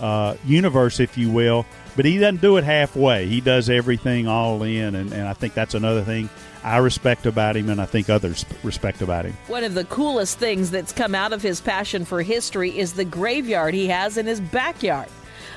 uh, 0.00 0.34
universe, 0.44 1.00
if 1.00 1.16
you 1.16 1.30
will, 1.30 1.64
but 1.96 2.04
he 2.04 2.18
doesn't 2.18 2.40
do 2.42 2.56
it 2.58 2.64
halfway. 2.64 3.26
He 3.26 3.40
does 3.40 3.70
everything 3.70 4.28
all 4.28 4.62
in, 4.62 4.94
and, 4.94 5.12
and 5.12 5.26
I 5.26 5.32
think 5.32 5.54
that's 5.54 5.74
another 5.74 6.02
thing 6.02 6.28
I 6.62 6.78
respect 6.78 7.26
about 7.26 7.56
him, 7.56 7.70
and 7.70 7.80
I 7.80 7.86
think 7.86 8.10
others 8.10 8.44
respect 8.62 9.00
about 9.02 9.24
him. 9.24 9.36
One 9.46 9.64
of 9.64 9.74
the 9.74 9.84
coolest 9.84 10.38
things 10.38 10.70
that's 10.70 10.92
come 10.92 11.14
out 11.14 11.32
of 11.32 11.42
his 11.42 11.60
passion 11.60 12.04
for 12.04 12.22
history 12.22 12.78
is 12.78 12.92
the 12.92 13.04
graveyard 13.04 13.74
he 13.74 13.86
has 13.88 14.16
in 14.16 14.26
his 14.26 14.40
backyard 14.40 15.08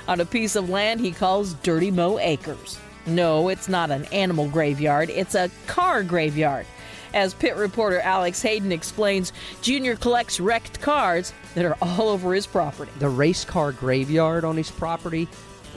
on 0.08 0.20
a 0.20 0.26
piece 0.26 0.56
of 0.56 0.70
land 0.70 1.00
he 1.00 1.12
calls 1.12 1.54
Dirty 1.56 1.92
Mo 1.92 2.20
Acres. 2.20 2.80
No, 3.06 3.50
it's 3.50 3.68
not 3.68 3.92
an 3.92 4.06
animal 4.06 4.48
graveyard, 4.48 5.10
it's 5.10 5.36
a 5.36 5.50
car 5.68 6.04
graveyard. 6.04 6.66
As 7.14 7.34
pit 7.34 7.56
reporter 7.56 8.00
Alex 8.00 8.42
Hayden 8.42 8.72
explains, 8.72 9.34
Junior 9.62 9.96
collects 9.96 10.40
wrecked 10.40 10.82
cars 10.82 11.32
that 11.54 11.66
are 11.66 11.78
all 11.82 12.10
over 12.10 12.34
his 12.34 12.48
property. 12.48 12.92
The 12.98 13.10
race 13.10 13.46
car 13.46 13.72
graveyard 13.72 14.44
on 14.44 14.58
his 14.58 14.72
property 14.72 15.28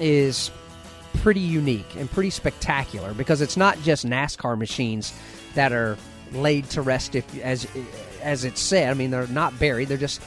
is 0.01 0.51
pretty 1.27 1.41
unique 1.41 1.97
and 1.97 2.09
pretty 2.09 2.31
spectacular 2.31 3.13
because 3.13 3.41
it's 3.41 3.57
not 3.57 3.77
just 3.83 4.07
NASCAR 4.07 4.57
machines 4.57 5.13
that 5.55 5.73
are 5.73 5.99
laid 6.31 6.71
to 6.71 6.81
rest 6.81 7.17
if 7.17 7.41
as 7.41 7.67
as 8.23 8.45
it's 8.45 8.61
said. 8.61 8.91
I 8.91 8.95
mean, 8.95 9.11
they're 9.11 9.27
not 9.27 9.59
buried; 9.59 9.89
they're 9.89 9.97
just 9.97 10.23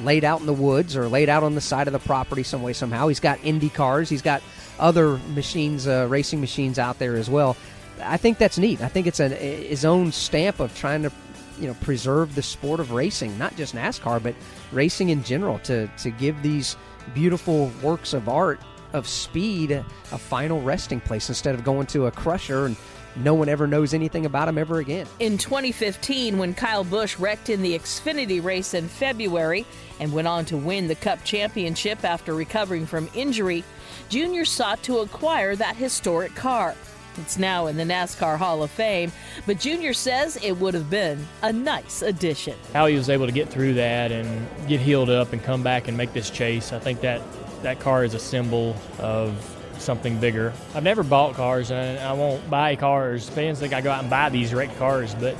laid 0.00 0.24
out 0.24 0.40
in 0.40 0.46
the 0.46 0.54
woods 0.54 0.96
or 0.96 1.06
laid 1.06 1.28
out 1.28 1.42
on 1.42 1.54
the 1.54 1.60
side 1.60 1.86
of 1.86 1.92
the 1.92 1.98
property 1.98 2.42
some 2.42 2.62
way 2.62 2.72
somehow. 2.72 3.08
He's 3.08 3.20
got 3.20 3.38
Indy 3.44 3.68
cars. 3.68 4.08
He's 4.08 4.22
got 4.22 4.42
other 4.78 5.18
machines, 5.34 5.86
uh, 5.86 6.06
racing 6.08 6.40
machines 6.40 6.78
out 6.78 6.98
there 6.98 7.16
as 7.16 7.28
well. 7.28 7.54
I 8.02 8.16
think 8.16 8.38
that's 8.38 8.56
neat. 8.56 8.80
I 8.80 8.88
think 8.88 9.06
it's 9.06 9.20
a, 9.20 9.28
his 9.28 9.84
own 9.84 10.12
stamp 10.12 10.60
of 10.60 10.74
trying 10.74 11.02
to, 11.02 11.12
you 11.60 11.66
know, 11.66 11.74
preserve 11.82 12.34
the 12.34 12.42
sport 12.42 12.80
of 12.80 12.92
racing, 12.92 13.36
not 13.36 13.54
just 13.56 13.74
NASCAR, 13.74 14.22
but 14.22 14.34
racing 14.72 15.10
in 15.10 15.22
general. 15.24 15.58
To 15.64 15.88
to 15.88 16.10
give 16.10 16.42
these 16.42 16.74
beautiful 17.12 17.70
works 17.82 18.14
of 18.14 18.30
art 18.30 18.62
of 18.92 19.06
speed 19.06 19.72
a 19.72 19.84
final 20.18 20.60
resting 20.60 21.00
place 21.00 21.28
instead 21.28 21.54
of 21.54 21.64
going 21.64 21.86
to 21.88 22.06
a 22.06 22.10
crusher 22.10 22.66
and 22.66 22.76
no 23.16 23.34
one 23.34 23.48
ever 23.48 23.66
knows 23.66 23.94
anything 23.94 24.26
about 24.26 24.48
him 24.48 24.58
ever 24.58 24.78
again. 24.78 25.06
In 25.18 25.38
2015, 25.38 26.38
when 26.38 26.54
Kyle 26.54 26.84
Busch 26.84 27.18
wrecked 27.18 27.50
in 27.50 27.62
the 27.62 27.76
Xfinity 27.76 28.42
race 28.42 28.74
in 28.74 28.86
February 28.86 29.66
and 29.98 30.12
went 30.12 30.28
on 30.28 30.44
to 30.46 30.56
win 30.56 30.88
the 30.88 30.94
Cup 30.94 31.24
championship 31.24 32.04
after 32.04 32.34
recovering 32.34 32.86
from 32.86 33.08
injury, 33.14 33.64
Junior 34.08 34.44
sought 34.44 34.82
to 34.84 34.98
acquire 34.98 35.56
that 35.56 35.76
historic 35.76 36.34
car. 36.34 36.74
It's 37.16 37.38
now 37.38 37.66
in 37.66 37.76
the 37.76 37.82
NASCAR 37.82 38.36
Hall 38.36 38.62
of 38.62 38.70
Fame, 38.70 39.10
but 39.44 39.58
Junior 39.58 39.92
says 39.92 40.36
it 40.36 40.52
would 40.52 40.74
have 40.74 40.88
been 40.88 41.26
a 41.42 41.52
nice 41.52 42.02
addition. 42.02 42.56
How 42.72 42.86
he 42.86 42.94
was 42.94 43.10
able 43.10 43.26
to 43.26 43.32
get 43.32 43.48
through 43.48 43.74
that 43.74 44.12
and 44.12 44.46
get 44.68 44.80
healed 44.80 45.10
up 45.10 45.32
and 45.32 45.42
come 45.42 45.64
back 45.64 45.88
and 45.88 45.96
make 45.96 46.12
this 46.12 46.30
chase, 46.30 46.72
I 46.72 46.78
think 46.78 47.00
that 47.00 47.20
that 47.62 47.80
car 47.80 48.04
is 48.04 48.14
a 48.14 48.18
symbol 48.18 48.76
of 48.98 49.54
something 49.78 50.18
bigger. 50.18 50.52
I've 50.74 50.82
never 50.82 51.02
bought 51.02 51.34
cars 51.34 51.70
and 51.70 51.98
I 51.98 52.12
won't 52.12 52.48
buy 52.50 52.76
cars. 52.76 53.28
Fans 53.28 53.58
think 53.58 53.72
I 53.72 53.80
go 53.80 53.90
out 53.90 54.00
and 54.00 54.10
buy 54.10 54.28
these 54.28 54.52
wrecked 54.52 54.76
cars, 54.78 55.14
but 55.14 55.36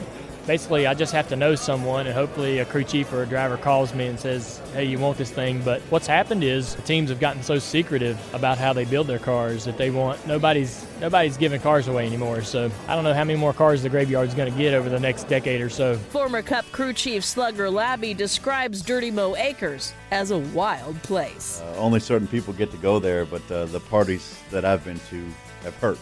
basically 0.49 0.87
I 0.87 0.95
just 0.95 1.12
have 1.12 1.28
to 1.28 1.37
know 1.37 1.55
someone 1.55 2.07
and 2.07 2.14
hopefully 2.14 2.59
a 2.61 2.64
crew 2.64 2.83
chief 2.83 3.12
or 3.12 3.23
a 3.23 3.26
driver 3.26 3.59
calls 3.59 3.95
me 3.95 4.07
and 4.07 4.19
says, 4.19 4.62
hey, 4.73 4.85
you 4.85 4.99
want 4.99 5.19
this 5.19 5.31
thing. 5.31 5.61
But 5.62 5.83
what's 5.90 6.07
happened 6.07 6.43
is 6.43 6.75
the 6.75 6.81
teams 6.83 7.11
have 7.11 7.21
gotten 7.21 7.43
so 7.43 7.59
secretive 7.59 8.19
about 8.35 8.57
how 8.57 8.73
they 8.73 8.87
build 8.87 9.09
their 9.09 9.19
cars 9.19 9.67
that 9.67 9.76
they 9.76 9.90
want 9.90 10.26
nobody's 10.26 10.87
nobody's 11.00 11.37
giving 11.37 11.61
cars 11.61 11.87
away 11.87 12.07
anymore. 12.07 12.40
So 12.43 12.71
I 12.88 12.95
don't 12.95 13.05
know 13.05 13.12
how 13.12 13.25
many 13.25 13.38
more 13.38 13.52
cars 13.52 13.83
the 13.83 13.90
graveyard's 13.90 14.35
going 14.35 14.50
to 14.50 14.59
get 14.59 14.73
over 14.73 14.88
the 14.88 14.99
next 14.99 15.25
decade 15.28 15.61
or 15.61 15.69
so. 15.69 15.97
Former 15.97 16.40
Cup 16.40 16.64
crew 16.73 16.95
chief 16.95 17.25
Slugger 17.25 17.69
Labbe 17.69 18.17
describes 18.17 18.81
Dirty 18.81 19.11
Mo 19.11 19.37
Acres 19.37 19.93
as 20.11 20.31
a 20.31 20.38
wild 20.38 21.00
place. 21.02 21.61
Uh, 21.61 21.76
only 21.76 22.00
certain 22.00 22.26
people 22.26 22.55
get 22.55 22.71
to 22.71 22.78
go 22.78 22.99
there, 22.99 23.26
but 23.26 23.43
uh, 23.52 23.67
the 23.67 23.81
parties 23.81 24.40
that 24.50 24.64
I've 24.64 24.83
been 24.83 24.99
to 25.11 25.26
have 25.62 25.76
hurt. 25.76 25.99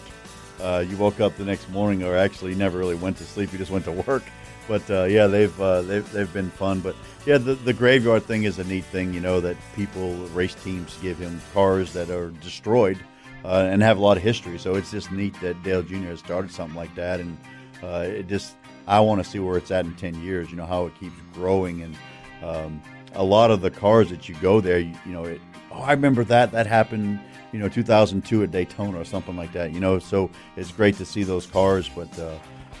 Uh, 0.61 0.83
you 0.87 0.97
woke 0.97 1.19
up 1.19 1.35
the 1.37 1.45
next 1.45 1.69
morning, 1.69 2.01
or 2.03 2.17
actually 2.17 2.55
never 2.55 2.79
really 2.79 2.95
went 2.95 3.17
to 3.17 3.23
sleep. 3.23 3.51
You 3.51 3.59
just 3.59 3.69
went 3.69 3.85
to 3.85 3.91
work. 3.91 4.23
But 4.67 4.89
uh, 4.89 5.03
yeah, 5.03 5.27
they've 5.27 5.61
uh, 5.61 5.81
they've 5.83 6.11
they've 6.11 6.31
been 6.31 6.49
fun. 6.51 6.79
But 6.81 6.95
yeah, 7.25 7.37
the 7.37 7.55
the 7.55 7.73
graveyard 7.73 8.23
thing 8.23 8.43
is 8.43 8.59
a 8.59 8.63
neat 8.63 8.85
thing. 8.85 9.13
You 9.13 9.21
know 9.21 9.39
that 9.41 9.55
people, 9.75 10.13
race 10.27 10.55
teams, 10.55 10.97
give 11.01 11.17
him 11.17 11.41
cars 11.53 11.93
that 11.93 12.09
are 12.09 12.31
destroyed 12.31 12.97
uh, 13.45 13.67
and 13.69 13.81
have 13.81 13.97
a 13.97 14.01
lot 14.01 14.17
of 14.17 14.23
history. 14.23 14.59
So 14.59 14.75
it's 14.75 14.91
just 14.91 15.11
neat 15.11 15.39
that 15.41 15.61
Dale 15.63 15.83
Jr. 15.83 16.07
has 16.07 16.19
started 16.19 16.51
something 16.51 16.75
like 16.75 16.93
that, 16.95 17.19
and 17.19 17.37
uh, 17.81 18.05
it 18.07 18.27
just 18.27 18.55
I 18.87 18.99
want 18.99 19.23
to 19.23 19.29
see 19.29 19.39
where 19.39 19.57
it's 19.57 19.71
at 19.71 19.85
in 19.85 19.95
ten 19.95 20.21
years. 20.21 20.49
You 20.51 20.57
know 20.57 20.65
how 20.65 20.85
it 20.85 20.99
keeps 20.99 21.15
growing, 21.33 21.81
and 21.81 21.97
um, 22.43 22.81
a 23.13 23.23
lot 23.23 23.51
of 23.51 23.61
the 23.61 23.71
cars 23.71 24.09
that 24.09 24.27
you 24.27 24.35
go 24.41 24.59
there, 24.61 24.79
you, 24.79 24.93
you 25.05 25.13
know, 25.13 25.23
it, 25.23 25.41
oh, 25.71 25.81
I 25.81 25.91
remember 25.91 26.23
that 26.25 26.51
that 26.51 26.67
happened 26.67 27.19
you 27.51 27.59
know 27.59 27.69
2002 27.69 28.43
at 28.43 28.51
Daytona 28.51 28.99
or 28.99 29.05
something 29.05 29.35
like 29.35 29.53
that. 29.53 29.71
You 29.71 29.79
know, 29.79 29.99
so 29.99 30.29
it's 30.55 30.71
great 30.71 30.95
to 30.97 31.05
see 31.05 31.23
those 31.23 31.45
cars, 31.45 31.89
but 31.89 32.19
uh, 32.19 32.35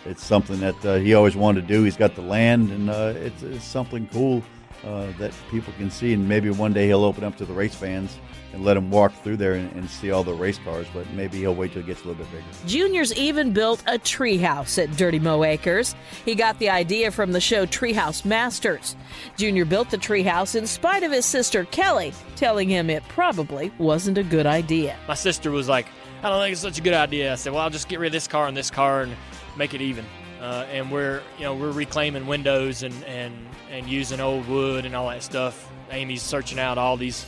it's 0.05 0.23
something 0.23 0.59
that 0.59 0.85
uh, 0.85 0.95
he 0.95 1.13
always 1.13 1.35
wanted 1.35 1.61
to 1.61 1.67
do. 1.67 1.83
He's 1.83 1.97
got 1.97 2.15
the 2.15 2.21
land, 2.21 2.71
and 2.71 2.89
uh, 2.89 3.13
it's, 3.15 3.43
it's, 3.43 3.65
something 3.65 4.07
cool 4.11 4.43
uh, 4.85 5.07
that 5.19 5.33
people 5.51 5.73
can 5.77 5.91
see. 5.91 6.13
And 6.13 6.27
maybe 6.27 6.49
one 6.49 6.73
day 6.73 6.87
he'll 6.87 7.03
open 7.03 7.23
up 7.23 7.35
to 7.37 7.45
the 7.45 7.53
race 7.53 7.75
fans 7.75 8.17
and 8.53 8.63
let 8.63 8.75
them 8.75 8.89
walk 8.89 9.13
through 9.23 9.37
there 9.37 9.53
and, 9.53 9.71
and, 9.73 9.89
see 9.89 10.11
all 10.11 10.23
the 10.23 10.33
race 10.33 10.59
cars. 10.59 10.87
But 10.93 11.09
maybe 11.11 11.39
he'll 11.39 11.55
wait 11.55 11.73
till 11.73 11.81
it 11.81 11.87
gets 11.87 12.03
a 12.03 12.07
little 12.07 12.23
bit 12.23 12.31
bigger. 12.31 12.45
Junior's 12.65 13.13
even 13.15 13.51
built 13.51 13.81
a 13.87 13.99
treehouse 13.99 14.81
at 14.81 14.95
Dirty 14.95 15.19
Mo 15.19 15.43
Acres. 15.43 15.95
He 16.23 16.35
got 16.35 16.57
the 16.59 16.69
idea 16.69 17.11
from 17.11 17.33
the 17.33 17.41
show 17.41 17.65
Treehouse 17.65 18.23
Masters. 18.23 18.95
Junior 19.35 19.65
built 19.65 19.89
the 19.89 19.97
treehouse 19.97 20.55
in 20.55 20.65
spite 20.65 21.03
of 21.03 21.11
his 21.11 21.25
sister 21.25 21.65
Kelley 21.65 22.13
telling 22.35 22.69
him 22.69 22.89
it 22.89 23.03
probably 23.09 23.71
wasn't 23.77 24.17
a 24.17 24.23
good 24.23 24.45
idea. 24.45 24.95
My 25.07 25.15
sister 25.15 25.51
was 25.51 25.67
like, 25.67 25.87
I 26.23 26.29
don't 26.29 26.41
think 26.41 26.53
it's 26.53 26.61
such 26.61 26.79
a 26.79 26.81
good 26.81 26.93
idea. 26.93 27.33
I 27.33 27.35
said, 27.35 27.53
well, 27.53 27.61
I'll 27.61 27.69
just 27.69 27.89
get 27.89 27.99
rid 27.99 28.07
of 28.07 28.13
this 28.13 28.27
car 28.27 28.47
and 28.47 28.57
this 28.57 28.71
car 28.71 29.03
and 29.03 29.15
make 29.57 29.73
it 29.73 29.81
even. 29.81 30.05
Uh, 30.39 30.65
and 30.71 30.91
we're 30.91 31.21
you 31.37 31.43
know 31.43 31.55
we're 31.55 31.71
reclaiming 31.71 32.27
windows 32.27 32.83
and, 32.83 33.03
and 33.05 33.33
and 33.71 33.87
using 33.87 34.19
old 34.19 34.47
wood 34.47 34.85
and 34.85 34.95
all 34.95 35.09
that 35.09 35.23
stuff. 35.23 35.71
Amy's 35.91 36.21
searching 36.21 36.59
out 36.59 36.77
all 36.77 36.97
these 36.97 37.25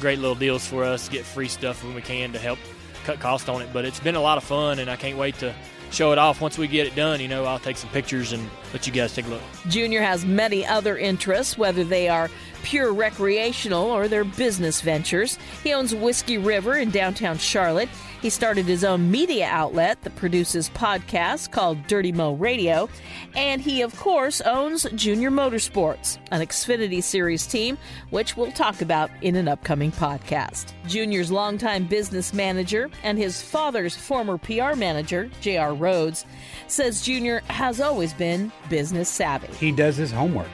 great 0.00 0.18
little 0.18 0.34
deals 0.34 0.66
for 0.66 0.84
us 0.84 1.06
to 1.06 1.12
get 1.12 1.24
free 1.24 1.48
stuff 1.48 1.84
when 1.84 1.94
we 1.94 2.02
can 2.02 2.32
to 2.32 2.38
help 2.38 2.58
cut 3.04 3.20
cost 3.20 3.48
on 3.48 3.62
it. 3.62 3.68
But 3.72 3.84
it's 3.84 4.00
been 4.00 4.16
a 4.16 4.20
lot 4.20 4.38
of 4.38 4.44
fun, 4.44 4.78
and 4.80 4.90
I 4.90 4.96
can't 4.96 5.18
wait 5.18 5.36
to 5.36 5.54
show 5.90 6.12
it 6.12 6.18
off 6.18 6.40
once 6.40 6.58
we 6.58 6.66
get 6.66 6.86
it 6.86 6.94
done. 6.94 7.20
You 7.20 7.28
know, 7.28 7.44
I'll 7.44 7.58
take 7.58 7.76
some 7.76 7.90
pictures 7.90 8.32
and 8.32 8.48
let 8.72 8.86
you 8.86 8.92
guys 8.92 9.14
take 9.14 9.26
a 9.26 9.30
look. 9.30 9.42
Junior 9.68 10.02
has 10.02 10.24
many 10.24 10.66
other 10.66 10.96
interests, 10.98 11.56
whether 11.56 11.84
they 11.84 12.08
are 12.08 12.28
pure 12.62 12.92
recreational 12.92 13.84
or 13.84 14.08
their 14.08 14.24
business 14.24 14.80
ventures. 14.80 15.38
He 15.62 15.72
owns 15.72 15.94
Whiskey 15.94 16.38
River 16.38 16.76
in 16.76 16.90
downtown 16.90 17.38
Charlotte. 17.38 17.88
He 18.20 18.30
started 18.30 18.66
his 18.66 18.82
own 18.82 19.10
media 19.10 19.46
outlet 19.46 20.02
that 20.02 20.16
produces 20.16 20.70
podcasts 20.70 21.50
called 21.50 21.86
Dirty 21.86 22.10
Mo 22.10 22.34
Radio. 22.34 22.88
And 23.36 23.60
he, 23.60 23.82
of 23.82 23.96
course, 23.96 24.40
owns 24.40 24.86
Junior 24.94 25.30
Motorsports, 25.30 26.18
an 26.32 26.40
Xfinity 26.40 27.02
Series 27.02 27.46
team, 27.46 27.78
which 28.10 28.36
we'll 28.36 28.50
talk 28.52 28.82
about 28.82 29.10
in 29.22 29.36
an 29.36 29.46
upcoming 29.46 29.92
podcast. 29.92 30.72
Junior's 30.86 31.30
longtime 31.30 31.86
business 31.86 32.34
manager 32.34 32.90
and 33.04 33.18
his 33.18 33.40
father's 33.40 33.96
former 33.96 34.36
PR 34.36 34.74
manager, 34.74 35.30
J.R. 35.40 35.74
Rhodes, 35.74 36.26
says 36.66 37.02
Junior 37.02 37.40
has 37.48 37.80
always 37.80 38.12
been 38.14 38.50
business 38.68 39.08
savvy. 39.08 39.52
He 39.54 39.70
does 39.70 39.96
his 39.96 40.10
homework 40.10 40.48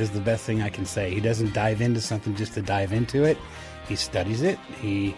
is 0.00 0.10
the 0.10 0.20
best 0.20 0.44
thing 0.44 0.62
I 0.62 0.68
can 0.68 0.86
say. 0.86 1.12
He 1.12 1.20
doesn't 1.20 1.52
dive 1.54 1.80
into 1.80 2.00
something 2.00 2.34
just 2.34 2.54
to 2.54 2.62
dive 2.62 2.92
into 2.92 3.24
it. 3.24 3.38
He 3.88 3.96
studies 3.96 4.42
it. 4.42 4.58
He 4.80 5.14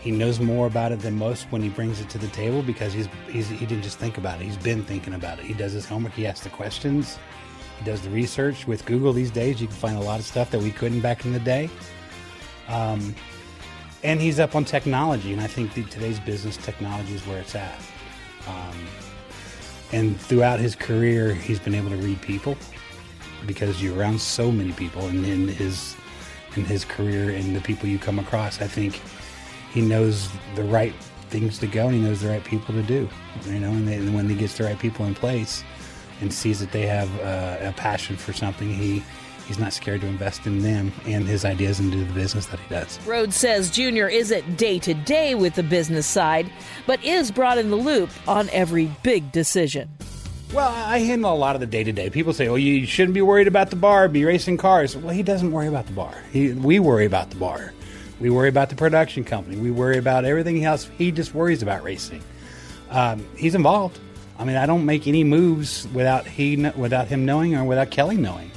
he 0.00 0.12
knows 0.12 0.38
more 0.38 0.68
about 0.68 0.92
it 0.92 1.00
than 1.00 1.18
most 1.18 1.50
when 1.50 1.60
he 1.62 1.68
brings 1.68 2.00
it 2.00 2.08
to 2.10 2.18
the 2.18 2.28
table 2.28 2.62
because 2.62 2.92
he's, 2.92 3.08
he's 3.28 3.48
he 3.48 3.66
didn't 3.66 3.82
just 3.82 3.98
think 3.98 4.18
about 4.18 4.40
it. 4.40 4.44
He's 4.44 4.56
been 4.56 4.84
thinking 4.84 5.14
about 5.14 5.40
it. 5.40 5.44
He 5.44 5.54
does 5.54 5.72
his 5.72 5.84
homework. 5.84 6.12
He 6.12 6.26
asks 6.26 6.44
the 6.44 6.50
questions. 6.50 7.18
He 7.78 7.84
does 7.84 8.02
the 8.02 8.10
research. 8.10 8.66
With 8.66 8.84
Google 8.86 9.12
these 9.12 9.30
days, 9.30 9.60
you 9.60 9.66
can 9.66 9.76
find 9.76 9.96
a 9.96 10.00
lot 10.00 10.20
of 10.20 10.24
stuff 10.24 10.50
that 10.52 10.60
we 10.60 10.70
couldn't 10.70 11.00
back 11.00 11.24
in 11.24 11.32
the 11.32 11.40
day. 11.40 11.68
Um, 12.68 13.14
and 14.04 14.20
he's 14.20 14.38
up 14.38 14.54
on 14.54 14.64
technology, 14.64 15.32
and 15.32 15.40
I 15.40 15.48
think 15.48 15.72
today's 15.90 16.20
business 16.20 16.56
technology 16.56 17.14
is 17.14 17.26
where 17.26 17.40
it's 17.40 17.56
at. 17.56 17.80
Um, 18.46 18.86
and 19.92 20.20
throughout 20.20 20.60
his 20.60 20.76
career, 20.76 21.34
he's 21.34 21.58
been 21.58 21.74
able 21.74 21.90
to 21.90 21.96
read 21.96 22.20
people 22.22 22.56
because 23.44 23.82
you're 23.82 23.96
around 23.96 24.20
so 24.20 24.50
many 24.50 24.72
people 24.72 25.06
and 25.06 25.24
in 25.26 25.48
his 25.48 25.96
in 26.56 26.64
his 26.64 26.84
career 26.84 27.30
and 27.30 27.54
the 27.54 27.60
people 27.60 27.88
you 27.88 27.98
come 27.98 28.18
across 28.18 28.60
i 28.60 28.66
think 28.66 29.00
he 29.72 29.80
knows 29.80 30.28
the 30.54 30.64
right 30.64 30.94
things 31.28 31.58
to 31.58 31.66
go 31.66 31.86
and 31.86 31.96
he 31.96 32.00
knows 32.00 32.22
the 32.22 32.28
right 32.28 32.44
people 32.44 32.74
to 32.74 32.82
do 32.82 33.08
you 33.46 33.58
know 33.58 33.70
and, 33.70 33.86
they, 33.86 33.94
and 33.94 34.14
when 34.14 34.28
he 34.28 34.34
gets 34.34 34.56
the 34.56 34.64
right 34.64 34.78
people 34.78 35.04
in 35.06 35.14
place 35.14 35.64
and 36.20 36.32
sees 36.32 36.60
that 36.60 36.72
they 36.72 36.86
have 36.86 37.10
uh, 37.20 37.68
a 37.68 37.72
passion 37.72 38.16
for 38.16 38.32
something 38.32 38.72
he 38.72 39.02
he's 39.46 39.58
not 39.58 39.72
scared 39.72 40.00
to 40.00 40.06
invest 40.06 40.46
in 40.46 40.62
them 40.62 40.92
and 41.06 41.26
his 41.26 41.44
ideas 41.44 41.80
into 41.80 41.98
the 41.98 42.12
business 42.12 42.46
that 42.46 42.58
he 42.60 42.68
does. 42.68 42.98
Rhodes 43.06 43.36
says 43.36 43.70
Junior 43.70 44.08
isn't 44.08 44.56
day 44.56 44.78
to 44.80 44.94
day 44.94 45.34
with 45.34 45.54
the 45.54 45.62
business 45.62 46.06
side, 46.06 46.50
but 46.86 47.02
is 47.04 47.30
brought 47.30 47.58
in 47.58 47.70
the 47.70 47.76
loop 47.76 48.10
on 48.28 48.48
every 48.50 48.90
big 49.02 49.30
decision. 49.32 49.88
Well, 50.52 50.68
I 50.68 51.00
handle 51.00 51.34
a 51.34 51.36
lot 51.36 51.56
of 51.56 51.60
the 51.60 51.66
day 51.66 51.82
to 51.82 51.92
day. 51.92 52.08
People 52.08 52.32
say, 52.32 52.48
"Well, 52.48 52.58
you 52.58 52.86
shouldn't 52.86 53.14
be 53.14 53.22
worried 53.22 53.48
about 53.48 53.70
the 53.70 53.76
bar. 53.76 54.08
Be 54.08 54.24
racing 54.24 54.58
cars." 54.58 54.96
Well, 54.96 55.12
he 55.12 55.22
doesn't 55.22 55.50
worry 55.50 55.66
about 55.66 55.86
the 55.86 55.92
bar. 55.92 56.14
He, 56.32 56.52
we 56.52 56.78
worry 56.78 57.04
about 57.04 57.30
the 57.30 57.36
bar. 57.36 57.72
We 58.20 58.30
worry 58.30 58.48
about 58.48 58.70
the 58.70 58.76
production 58.76 59.24
company. 59.24 59.56
We 59.56 59.70
worry 59.70 59.98
about 59.98 60.24
everything 60.24 60.64
else. 60.64 60.88
He 60.96 61.10
just 61.10 61.34
worries 61.34 61.62
about 61.62 61.82
racing. 61.82 62.22
Um, 62.90 63.26
he's 63.36 63.54
involved. 63.54 63.98
I 64.38 64.44
mean, 64.44 64.56
I 64.56 64.66
don't 64.66 64.86
make 64.86 65.06
any 65.06 65.24
moves 65.24 65.88
without 65.92 66.26
he 66.26 66.56
without 66.76 67.08
him 67.08 67.24
knowing 67.24 67.56
or 67.56 67.64
without 67.64 67.90
Kelley 67.90 68.16
knowing. 68.16 68.50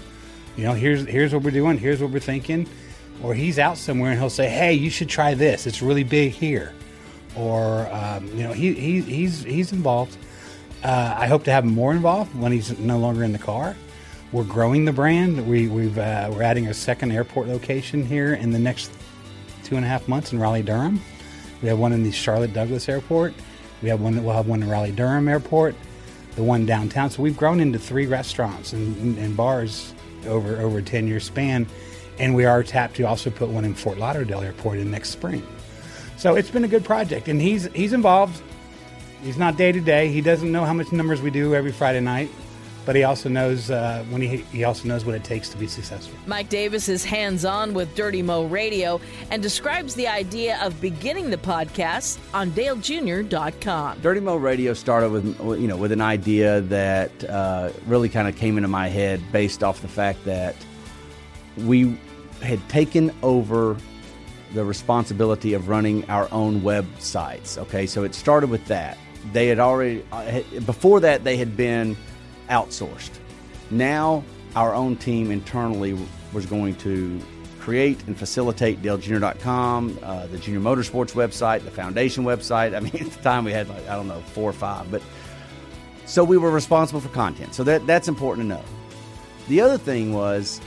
You 0.58 0.66
know, 0.66 0.74
here's 0.74 1.06
here's 1.06 1.34
what 1.34 1.42
we're 1.44 1.52
doing. 1.52 1.78
Here's 1.78 2.02
what 2.02 2.12
we're 2.12 2.20
thinking. 2.20 2.68
Or 3.24 3.34
he's 3.34 3.60
out 3.60 3.78
somewhere 3.78 4.12
and 4.12 4.20
he'll 4.20 4.30
say, 4.30 4.48
"Hey, 4.48 4.74
you 4.74 4.92
should 4.92 5.10
try 5.10 5.34
this. 5.34 5.66
It's 5.66 5.82
really 5.82 6.04
big 6.04 6.34
here." 6.34 6.74
Or 7.36 7.90
um, 7.92 8.28
you 8.28 8.44
know, 8.44 8.54
he, 8.54 8.74
he 8.76 9.02
he's 9.02 9.44
he's 9.44 9.72
involved. 9.72 10.18
Uh, 10.84 11.16
I 11.18 11.28
hope 11.28 11.44
to 11.44 11.52
have 11.52 11.64
him 11.66 11.74
more 11.74 11.92
involved 11.92 12.34
when 12.36 12.52
he's 12.52 12.78
no 12.80 12.98
longer 12.98 13.24
in 13.24 13.34
the 13.34 13.40
car. 13.40 13.76
We're 14.32 14.44
growing 14.44 14.86
the 14.86 14.94
brand. 14.94 15.48
We 15.48 15.68
we've 15.68 15.98
uh, 15.98 16.30
we're 16.32 16.44
adding 16.44 16.68
a 16.68 16.74
second 16.74 17.12
airport 17.12 17.48
location 17.48 18.06
here 18.06 18.34
in 18.34 18.52
the 18.52 18.60
next 18.60 18.92
two 19.64 19.76
and 19.76 19.84
a 19.84 19.88
half 19.88 20.08
months 20.08 20.32
in 20.32 20.40
Raleigh 20.40 20.62
Durham. 20.62 21.02
We 21.62 21.68
have 21.68 21.80
one 21.80 21.92
in 21.92 22.04
the 22.04 22.12
Charlotte 22.12 22.54
Douglas 22.54 22.88
Airport. 22.88 23.34
We 23.82 23.90
have 23.90 24.02
one. 24.02 24.24
We'll 24.24 24.36
have 24.36 24.48
one 24.48 24.62
in 24.64 24.70
Raleigh 24.70 24.92
Durham 24.92 25.28
Airport. 25.28 25.76
The 26.36 26.44
one 26.44 26.66
downtown. 26.66 27.10
So 27.10 27.22
we've 27.24 27.36
grown 27.36 27.60
into 27.60 27.80
three 27.80 28.06
restaurants 28.06 28.72
and, 28.72 29.18
and 29.18 29.36
bars 29.36 29.94
over 30.28 30.62
over 30.62 30.78
a 30.78 30.84
ten 30.84 31.08
year 31.08 31.20
span, 31.20 31.68
and 32.20 32.36
we 32.36 32.46
are 32.46 32.64
tapped 32.64 32.96
to 32.98 33.04
also 33.04 33.30
put 33.30 33.50
one 33.50 33.66
in 33.66 33.74
Fort 33.74 33.98
Lauderdale 33.98 34.42
Airport 34.42 34.78
in 34.78 34.92
next 34.92 35.10
spring. 35.10 35.46
So 36.18 36.36
it's 36.36 36.52
been 36.52 36.64
a 36.64 36.70
good 36.70 36.86
project, 36.86 37.28
and 37.28 37.42
he's 37.42 37.66
he's 37.74 37.94
involved. 37.94 38.42
He's 39.22 39.38
not 39.38 39.58
day 39.58 39.72
to 39.72 39.82
day. 39.82 40.10
He 40.10 40.22
doesn't 40.22 40.52
know 40.52 40.66
how 40.66 40.74
much 40.74 40.92
numbers 40.92 41.22
we 41.22 41.30
do 41.30 41.54
every 41.54 41.72
Friday 41.72 42.00
night, 42.00 42.30
but 42.86 42.96
he 42.96 43.04
also 43.04 43.28
knows 43.28 43.70
uh, 43.70 44.04
when 44.10 44.22
he 44.22 44.38
he 44.38 44.64
also 44.64 44.88
knows 44.88 45.04
what 45.06 45.16
it 45.16 45.24
takes 45.24 45.50
to 45.50 45.58
be 45.58 45.68
successful. 45.68 46.18
Mike 46.26 46.50
Davis 46.50 46.88
is 46.88 47.04
hands 47.04 47.44
on 47.44 47.74
with 47.74 47.94
Dirty 47.96 48.22
Mo 48.22 48.46
Radio 48.46 49.02
and 49.30 49.44
describes 49.44 49.94
the 49.96 50.08
idea 50.08 50.58
of 50.64 50.80
beginning 50.80 51.30
the 51.30 51.38
podcast 51.38 52.18
on 52.34 52.52
DaleJr.com. 52.52 54.00
Dirty 54.00 54.22
Mo 54.22 54.38
Radio 54.38 54.74
started 54.74 55.12
with 55.12 55.26
you 55.60 55.68
know 55.68 55.78
with 55.78 55.92
an 55.92 56.02
idea 56.02 56.62
that 56.62 57.24
uh, 57.26 57.72
really 57.88 58.10
kind 58.10 58.28
of 58.28 58.36
came 58.38 58.58
into 58.58 58.70
my 58.70 58.88
head 58.88 59.22
based 59.32 59.64
off 59.64 59.82
the 59.82 59.88
fact 59.90 60.24
that 60.26 60.56
we 61.58 61.98
had 62.42 62.68
taken 62.70 63.14
over 63.22 63.76
the 64.54 64.64
responsibility 64.64 65.54
of 65.54 65.68
running 65.70 66.10
our 66.10 66.28
own 66.32 66.62
websites. 66.62 67.58
Okay, 67.58 67.86
so 67.86 68.04
it 68.04 68.16
started 68.16 68.50
with 68.50 68.66
that. 68.66 68.98
They 69.32 69.48
had 69.48 69.60
already 69.60 70.06
uh, 70.12 70.42
before 70.66 71.00
that 71.02 71.24
they 71.24 71.38
had 71.38 71.56
been 71.58 71.96
outsourced. 72.50 73.12
Now 73.70 74.24
our 74.56 74.74
own 74.74 74.96
team 74.96 75.32
internally 75.32 75.98
was 76.34 76.46
going 76.46 76.76
to 76.76 77.22
create 77.60 78.02
and 78.08 78.18
facilitate 78.18 78.82
DaleJr.com, 78.82 80.00
uh, 80.02 80.28
the 80.28 80.38
Junior 80.38 80.60
Motorsports 80.60 81.14
website, 81.14 81.64
the 81.64 81.72
foundation 81.72 82.24
website. 82.24 82.76
I 82.76 82.80
mean, 82.80 82.96
at 83.00 83.12
the 83.12 83.22
time 83.22 83.44
we 83.44 83.52
had 83.52 83.70
like 83.70 83.88
I 83.88 83.96
don't 83.96 84.08
know 84.08 84.22
four 84.22 84.50
or 84.50 84.54
five, 84.54 84.90
but 84.90 85.02
so 86.06 86.24
we 86.24 86.38
were 86.38 86.50
responsible 86.50 87.00
for 87.00 87.10
content. 87.10 87.54
So 87.54 87.64
that 87.66 87.86
that's 87.86 88.08
important 88.08 88.50
to 88.50 88.56
know. 88.56 88.64
The 89.48 89.62
other 89.62 89.78
thing 89.78 90.14
was 90.14 90.62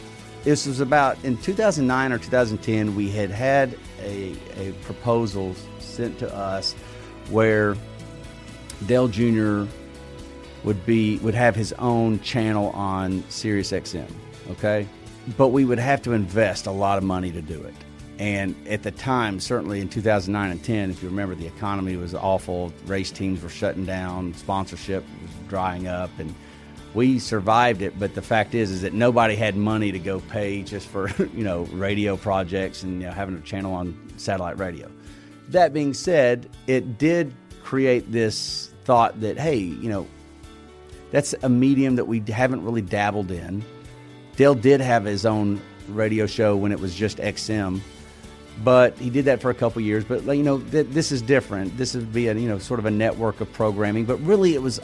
this 0.44 0.66
was 0.66 0.80
about 0.80 1.22
in 1.24 1.36
2009 1.38 2.12
or 2.12 2.18
2010 2.18 2.94
we 2.94 3.10
had 3.10 3.30
had 3.30 3.78
a, 4.00 4.34
a 4.56 4.72
proposal 4.82 5.54
sent 5.78 6.18
to 6.18 6.34
us 6.34 6.74
where 7.30 7.76
Dale 8.86 9.08
Jr. 9.08 9.64
would 10.64 10.84
be 10.86 11.18
would 11.18 11.34
have 11.34 11.54
his 11.56 11.72
own 11.74 12.20
channel 12.20 12.70
on 12.70 13.24
Sirius 13.28 13.72
XM, 13.72 14.10
okay? 14.50 14.86
But 15.36 15.48
we 15.48 15.64
would 15.64 15.78
have 15.78 16.02
to 16.02 16.12
invest 16.12 16.66
a 16.66 16.70
lot 16.70 16.98
of 16.98 17.04
money 17.04 17.30
to 17.32 17.42
do 17.42 17.62
it. 17.62 17.74
And 18.18 18.54
at 18.68 18.82
the 18.82 18.90
time, 18.90 19.40
certainly 19.40 19.80
in 19.80 19.88
2009 19.88 20.50
and 20.50 20.62
10, 20.62 20.90
if 20.90 21.02
you 21.02 21.08
remember, 21.08 21.34
the 21.34 21.46
economy 21.46 21.96
was 21.96 22.14
awful. 22.14 22.72
Race 22.86 23.10
teams 23.10 23.42
were 23.42 23.48
shutting 23.48 23.84
down, 23.84 24.34
sponsorship 24.34 25.04
was 25.22 25.30
drying 25.48 25.88
up, 25.88 26.10
and 26.18 26.34
we 26.94 27.18
survived 27.18 27.82
it. 27.82 27.98
But 27.98 28.14
the 28.14 28.22
fact 28.22 28.54
is, 28.54 28.70
is 28.70 28.82
that 28.82 28.92
nobody 28.92 29.34
had 29.34 29.56
money 29.56 29.92
to 29.92 29.98
go 29.98 30.20
pay 30.20 30.62
just 30.62 30.88
for 30.88 31.08
you 31.34 31.44
know 31.44 31.62
radio 31.72 32.16
projects 32.16 32.82
and 32.82 33.00
you 33.00 33.08
know, 33.08 33.12
having 33.12 33.36
a 33.36 33.40
channel 33.40 33.74
on 33.74 33.96
satellite 34.16 34.58
radio. 34.58 34.90
That 35.48 35.72
being 35.72 35.94
said, 35.94 36.48
it 36.66 36.98
did 36.98 37.34
create 37.62 38.10
this 38.12 38.71
thought 38.84 39.20
that 39.20 39.38
hey, 39.38 39.56
you 39.56 39.88
know, 39.88 40.06
that's 41.10 41.34
a 41.42 41.48
medium 41.48 41.96
that 41.96 42.06
we 42.06 42.20
haven't 42.20 42.64
really 42.64 42.82
dabbled 42.82 43.30
in. 43.30 43.64
Dale 44.36 44.54
did 44.54 44.80
have 44.80 45.04
his 45.04 45.26
own 45.26 45.60
radio 45.88 46.26
show 46.26 46.56
when 46.56 46.72
it 46.72 46.80
was 46.80 46.94
just 46.94 47.18
XM, 47.18 47.80
but 48.64 48.96
he 48.98 49.10
did 49.10 49.26
that 49.26 49.40
for 49.40 49.50
a 49.50 49.54
couple 49.54 49.82
years. 49.82 50.04
But 50.04 50.24
you 50.24 50.42
know, 50.42 50.58
th- 50.58 50.88
this 50.90 51.12
is 51.12 51.22
different. 51.22 51.76
This 51.76 51.94
would 51.94 52.12
be 52.12 52.28
a 52.28 52.34
you 52.34 52.48
know 52.48 52.58
sort 52.58 52.80
of 52.80 52.86
a 52.86 52.90
network 52.90 53.40
of 53.40 53.52
programming, 53.52 54.04
but 54.04 54.16
really 54.18 54.54
it 54.54 54.62
was 54.62 54.80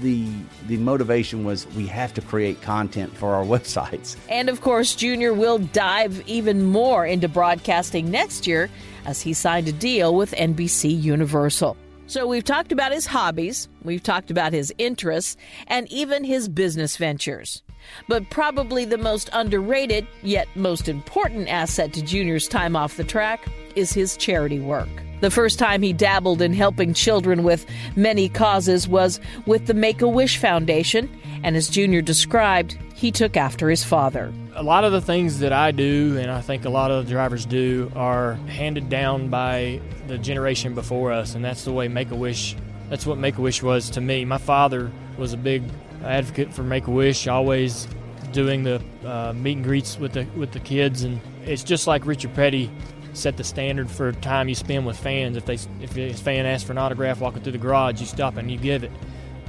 the 0.00 0.28
the 0.66 0.76
motivation 0.76 1.44
was 1.44 1.66
we 1.74 1.86
have 1.86 2.14
to 2.14 2.20
create 2.20 2.60
content 2.62 3.16
for 3.16 3.34
our 3.34 3.44
websites. 3.54 4.16
And 4.28 4.48
of 4.48 4.60
course, 4.60 4.94
Junior 4.94 5.32
will 5.32 5.58
dive 5.58 6.22
even 6.28 6.64
more 6.64 7.06
into 7.06 7.28
broadcasting 7.28 8.10
next 8.10 8.46
year 8.46 8.70
as 9.04 9.20
he 9.20 9.32
signed 9.32 9.68
a 9.68 9.72
deal 9.72 10.14
with 10.14 10.32
NBC 10.32 11.00
Universal. 11.02 11.76
So 12.06 12.26
we've 12.26 12.44
talked 12.44 12.70
about 12.70 12.92
his 12.92 13.06
hobbies, 13.06 13.68
we've 13.82 14.02
talked 14.02 14.30
about 14.30 14.52
his 14.52 14.72
interests, 14.76 15.38
and 15.66 15.90
even 15.90 16.22
his 16.22 16.48
business 16.50 16.98
ventures. 16.98 17.62
But 18.08 18.28
probably 18.28 18.84
the 18.84 18.98
most 18.98 19.30
underrated, 19.32 20.06
yet 20.22 20.46
most 20.54 20.88
important 20.88 21.48
asset 21.48 21.94
to 21.94 22.02
Junior's 22.02 22.46
time 22.46 22.76
off 22.76 22.98
the 22.98 23.04
track 23.04 23.46
is 23.74 23.92
his 23.92 24.18
charity 24.18 24.60
work. 24.60 24.88
The 25.20 25.30
first 25.30 25.58
time 25.58 25.80
he 25.80 25.94
dabbled 25.94 26.42
in 26.42 26.52
helping 26.52 26.92
children 26.92 27.42
with 27.42 27.64
many 27.96 28.28
causes 28.28 28.86
was 28.86 29.18
with 29.46 29.66
the 29.66 29.74
Make 29.74 30.02
a 30.02 30.08
Wish 30.08 30.36
Foundation, 30.36 31.08
and 31.42 31.56
as 31.56 31.70
Junior 31.70 32.02
described, 32.02 32.76
he 32.94 33.10
took 33.10 33.36
after 33.36 33.70
his 33.70 33.82
father. 33.82 34.30
A 34.56 34.62
lot 34.62 34.84
of 34.84 34.92
the 34.92 35.00
things 35.00 35.40
that 35.40 35.52
I 35.52 35.72
do, 35.72 36.16
and 36.16 36.30
I 36.30 36.40
think 36.40 36.64
a 36.64 36.70
lot 36.70 36.92
of 36.92 37.04
the 37.04 37.10
drivers 37.10 37.44
do, 37.44 37.90
are 37.96 38.34
handed 38.46 38.88
down 38.88 39.28
by 39.28 39.80
the 40.06 40.16
generation 40.16 40.74
before 40.76 41.10
us, 41.10 41.34
and 41.34 41.44
that's 41.44 41.64
the 41.64 41.72
way 41.72 41.88
Make 41.88 42.12
a 42.12 42.14
Wish. 42.14 42.54
That's 42.88 43.04
what 43.04 43.18
Make 43.18 43.38
a 43.38 43.40
Wish 43.40 43.64
was 43.64 43.90
to 43.90 44.00
me. 44.00 44.24
My 44.24 44.38
father 44.38 44.92
was 45.18 45.32
a 45.32 45.36
big 45.36 45.64
advocate 46.04 46.54
for 46.54 46.62
Make 46.62 46.86
a 46.86 46.92
Wish, 46.92 47.26
always 47.26 47.88
doing 48.30 48.62
the 48.62 48.80
uh, 49.04 49.32
meet 49.32 49.56
and 49.56 49.64
greets 49.64 49.98
with 49.98 50.12
the 50.12 50.24
with 50.36 50.52
the 50.52 50.60
kids, 50.60 51.02
and 51.02 51.20
it's 51.44 51.64
just 51.64 51.88
like 51.88 52.06
Richard 52.06 52.32
Petty 52.34 52.70
set 53.12 53.36
the 53.36 53.44
standard 53.44 53.90
for 53.90 54.12
time 54.12 54.48
you 54.48 54.54
spend 54.54 54.86
with 54.86 54.96
fans. 54.96 55.36
If 55.36 55.46
they 55.46 55.58
if 55.80 55.96
a 55.96 56.12
fan 56.12 56.46
asks 56.46 56.64
for 56.64 56.72
an 56.72 56.78
autograph 56.78 57.20
walking 57.20 57.42
through 57.42 57.52
the 57.52 57.58
garage, 57.58 58.00
you 58.00 58.06
stop 58.06 58.36
and 58.36 58.48
you 58.48 58.58
give 58.58 58.84
it. 58.84 58.92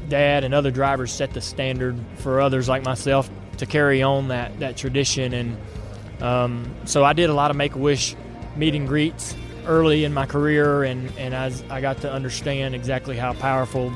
Dad 0.09 0.43
and 0.43 0.53
other 0.53 0.71
drivers 0.71 1.11
set 1.11 1.31
the 1.31 1.41
standard 1.41 1.99
for 2.17 2.41
others 2.41 2.67
like 2.67 2.83
myself 2.83 3.29
to 3.57 3.65
carry 3.65 4.01
on 4.03 4.29
that 4.29 4.59
that 4.59 4.77
tradition, 4.77 5.33
and 5.33 5.57
um, 6.21 6.75
so 6.85 7.03
I 7.03 7.13
did 7.13 7.29
a 7.29 7.33
lot 7.33 7.51
of 7.51 7.57
Make 7.57 7.75
a 7.75 7.79
Wish 7.79 8.15
meet 8.55 8.75
and 8.75 8.87
greets 8.87 9.35
early 9.65 10.03
in 10.03 10.13
my 10.13 10.25
career, 10.25 10.83
and 10.83 11.11
and 11.17 11.33
as 11.33 11.63
I 11.69 11.81
got 11.81 12.01
to 12.01 12.11
understand 12.11 12.75
exactly 12.75 13.17
how 13.17 13.33
powerful 13.33 13.93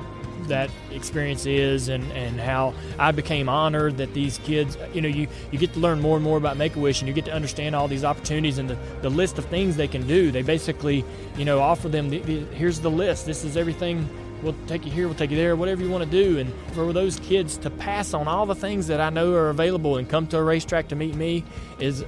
that 0.47 0.69
experience 0.91 1.45
is 1.45 1.89
and, 1.89 2.03
and 2.13 2.39
how 2.39 2.73
I 2.97 3.11
became 3.11 3.49
honored 3.49 3.97
that 3.97 4.13
these 4.13 4.37
kids, 4.39 4.77
you 4.93 5.01
know, 5.01 5.07
you, 5.07 5.27
you 5.51 5.59
get 5.59 5.73
to 5.73 5.79
learn 5.79 5.99
more 5.99 6.15
and 6.15 6.23
more 6.23 6.37
about 6.37 6.57
Make 6.57 6.75
a 6.75 6.79
Wish 6.79 7.01
and 7.01 7.07
you 7.07 7.13
get 7.13 7.25
to 7.25 7.33
understand 7.33 7.75
all 7.75 7.87
these 7.87 8.03
opportunities 8.03 8.57
and 8.57 8.69
the, 8.69 8.77
the 9.01 9.09
list 9.09 9.37
of 9.37 9.45
things 9.45 9.75
they 9.75 9.87
can 9.87 10.07
do. 10.07 10.31
They 10.31 10.41
basically, 10.41 11.05
you 11.37 11.45
know, 11.45 11.59
offer 11.59 11.89
them 11.89 12.09
the, 12.09 12.19
the, 12.19 12.39
here's 12.55 12.79
the 12.79 12.91
list. 12.91 13.25
This 13.25 13.43
is 13.43 13.57
everything. 13.57 14.07
We'll 14.41 14.55
take 14.67 14.85
you 14.85 14.91
here, 14.91 15.07
we'll 15.07 15.17
take 15.17 15.31
you 15.31 15.37
there, 15.37 15.55
whatever 15.55 15.81
you 15.81 15.89
want 15.89 16.03
to 16.03 16.09
do. 16.09 16.39
And 16.39 16.53
for 16.73 16.91
those 16.93 17.19
kids 17.19 17.57
to 17.57 17.69
pass 17.69 18.13
on 18.13 18.27
all 18.27 18.45
the 18.45 18.55
things 18.55 18.87
that 18.87 19.01
I 19.01 19.09
know 19.09 19.33
are 19.33 19.49
available 19.49 19.97
and 19.97 20.07
come 20.07 20.27
to 20.27 20.37
a 20.37 20.43
racetrack 20.43 20.89
to 20.89 20.95
meet 20.95 21.15
me 21.15 21.43
is 21.79 22.05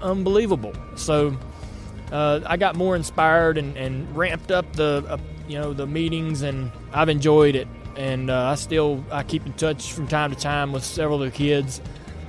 unbelievable. 0.00 0.74
So 0.96 1.36
uh, 2.12 2.40
I 2.46 2.56
got 2.56 2.76
more 2.76 2.96
inspired 2.96 3.58
and, 3.58 3.76
and 3.76 4.16
ramped 4.16 4.50
up 4.50 4.72
the, 4.74 5.04
uh, 5.08 5.18
you 5.46 5.58
know, 5.58 5.72
the 5.72 5.86
meetings, 5.86 6.42
and 6.42 6.70
I've 6.92 7.08
enjoyed 7.08 7.54
it 7.54 7.68
and 7.98 8.30
uh, 8.30 8.50
I 8.50 8.54
still 8.54 9.04
I 9.10 9.24
keep 9.24 9.44
in 9.44 9.52
touch 9.54 9.92
from 9.92 10.06
time 10.06 10.32
to 10.32 10.38
time 10.38 10.72
with 10.72 10.84
several 10.84 11.20
of 11.20 11.30
the 11.32 11.36
kids. 11.36 11.82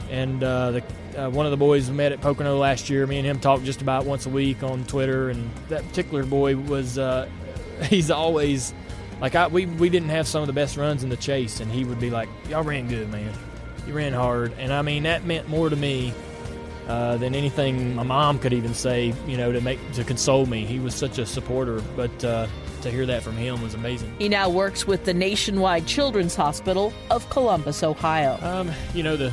And 0.10 0.44
uh, 0.44 0.72
the, 0.72 0.84
uh, 1.16 1.30
one 1.30 1.46
of 1.46 1.52
the 1.52 1.58
boys 1.58 1.90
we 1.90 1.96
met 1.96 2.12
at 2.12 2.20
Pocono 2.20 2.58
last 2.58 2.90
year. 2.90 3.06
Me 3.06 3.18
and 3.20 3.26
him 3.26 3.40
talk 3.40 3.62
just 3.62 3.82
about 3.82 4.06
once 4.06 4.26
a 4.26 4.30
week 4.30 4.64
on 4.64 4.84
Twitter. 4.86 5.30
And 5.30 5.50
that 5.70 5.88
particular 5.88 6.26
boy 6.26 6.58
was 6.58 6.98
uh, 6.98 7.30
he's 7.84 8.10
always 8.10 8.74
like 9.22 9.36
I, 9.36 9.48
we 9.48 9.66
we 9.66 9.90
didn't 9.90 10.10
have 10.10 10.28
some 10.28 10.42
of 10.42 10.48
the 10.48 10.54
best 10.54 10.78
runs 10.78 11.04
in 11.04 11.10
the 11.10 11.18
chase, 11.18 11.60
and 11.60 11.72
he 11.72 11.84
would 11.84 12.00
be 12.00 12.10
like, 12.10 12.30
"Y'all 12.50 12.64
ran 12.64 12.88
good, 12.88 13.10
man. 13.12 13.34
You 13.88 13.94
ran 13.94 14.14
hard." 14.14 14.54
And 14.58 14.72
I 14.72 14.82
mean 14.82 15.04
that 15.04 15.26
meant 15.26 15.48
more 15.48 15.70
to 15.70 15.76
me 15.76 16.14
uh, 16.88 17.18
than 17.18 17.36
anything 17.36 17.96
my 17.96 18.04
mom 18.04 18.40
could 18.40 18.54
even 18.54 18.74
say, 18.74 19.14
you 19.28 19.38
know, 19.38 19.52
to 19.52 19.62
make 19.62 19.80
to 19.94 20.04
console 20.04 20.46
me. 20.46 20.66
He 20.66 20.80
was 20.80 20.96
such 20.96 21.20
a 21.20 21.26
supporter, 21.26 21.82
but 21.96 22.24
uh, 22.24 22.48
to 22.82 22.90
hear 22.90 23.06
that 23.06 23.22
from 23.22 23.36
him 23.38 23.62
was 23.62 23.76
amazing. 23.76 24.14
He 24.18 24.30
now 24.30 24.50
works 24.50 24.88
with 24.88 25.06
the 25.06 25.14
Nationwide 25.14 25.86
Children's 25.86 26.36
Hospital 26.36 26.94
of 27.12 27.30
Columbus, 27.30 27.84
Ohio. 27.84 28.40
Um, 28.42 28.72
you 28.94 29.04
know, 29.04 29.16
the 29.16 29.32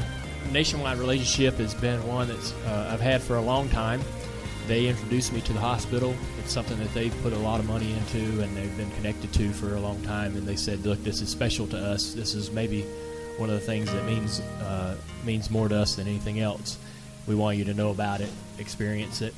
nationwide 0.52 0.98
relationship 0.98 1.54
has 1.54 1.74
been 1.74 2.06
one 2.06 2.28
that 2.28 2.54
uh, 2.66 2.90
I've 2.92 3.00
had 3.00 3.22
for 3.22 3.36
a 3.36 3.42
long 3.42 3.68
time. 3.70 4.00
They 4.66 4.86
introduced 4.86 5.32
me 5.32 5.40
to 5.42 5.52
the 5.52 5.60
hospital. 5.60 6.14
It's 6.40 6.52
something 6.52 6.78
that 6.78 6.92
they've 6.92 7.14
put 7.22 7.32
a 7.32 7.38
lot 7.38 7.60
of 7.60 7.68
money 7.68 7.92
into 7.92 8.42
and 8.42 8.56
they've 8.56 8.76
been 8.76 8.90
connected 8.92 9.32
to 9.34 9.50
for 9.52 9.74
a 9.74 9.80
long 9.80 10.02
time. 10.02 10.36
And 10.36 10.46
they 10.46 10.56
said, 10.56 10.84
"Look, 10.84 11.02
this 11.04 11.20
is 11.20 11.28
special 11.28 11.66
to 11.68 11.78
us. 11.78 12.14
This 12.14 12.34
is 12.34 12.50
maybe 12.50 12.82
one 13.38 13.48
of 13.48 13.54
the 13.54 13.66
things 13.66 13.92
that 13.92 14.04
means 14.04 14.40
uh, 14.40 14.96
means 15.24 15.50
more 15.50 15.68
to 15.68 15.76
us 15.76 15.96
than 15.96 16.08
anything 16.08 16.40
else." 16.40 16.78
we 17.26 17.34
want 17.34 17.58
you 17.58 17.64
to 17.64 17.74
know 17.74 17.90
about 17.90 18.20
it, 18.20 18.30
experience 18.58 19.20
it. 19.20 19.34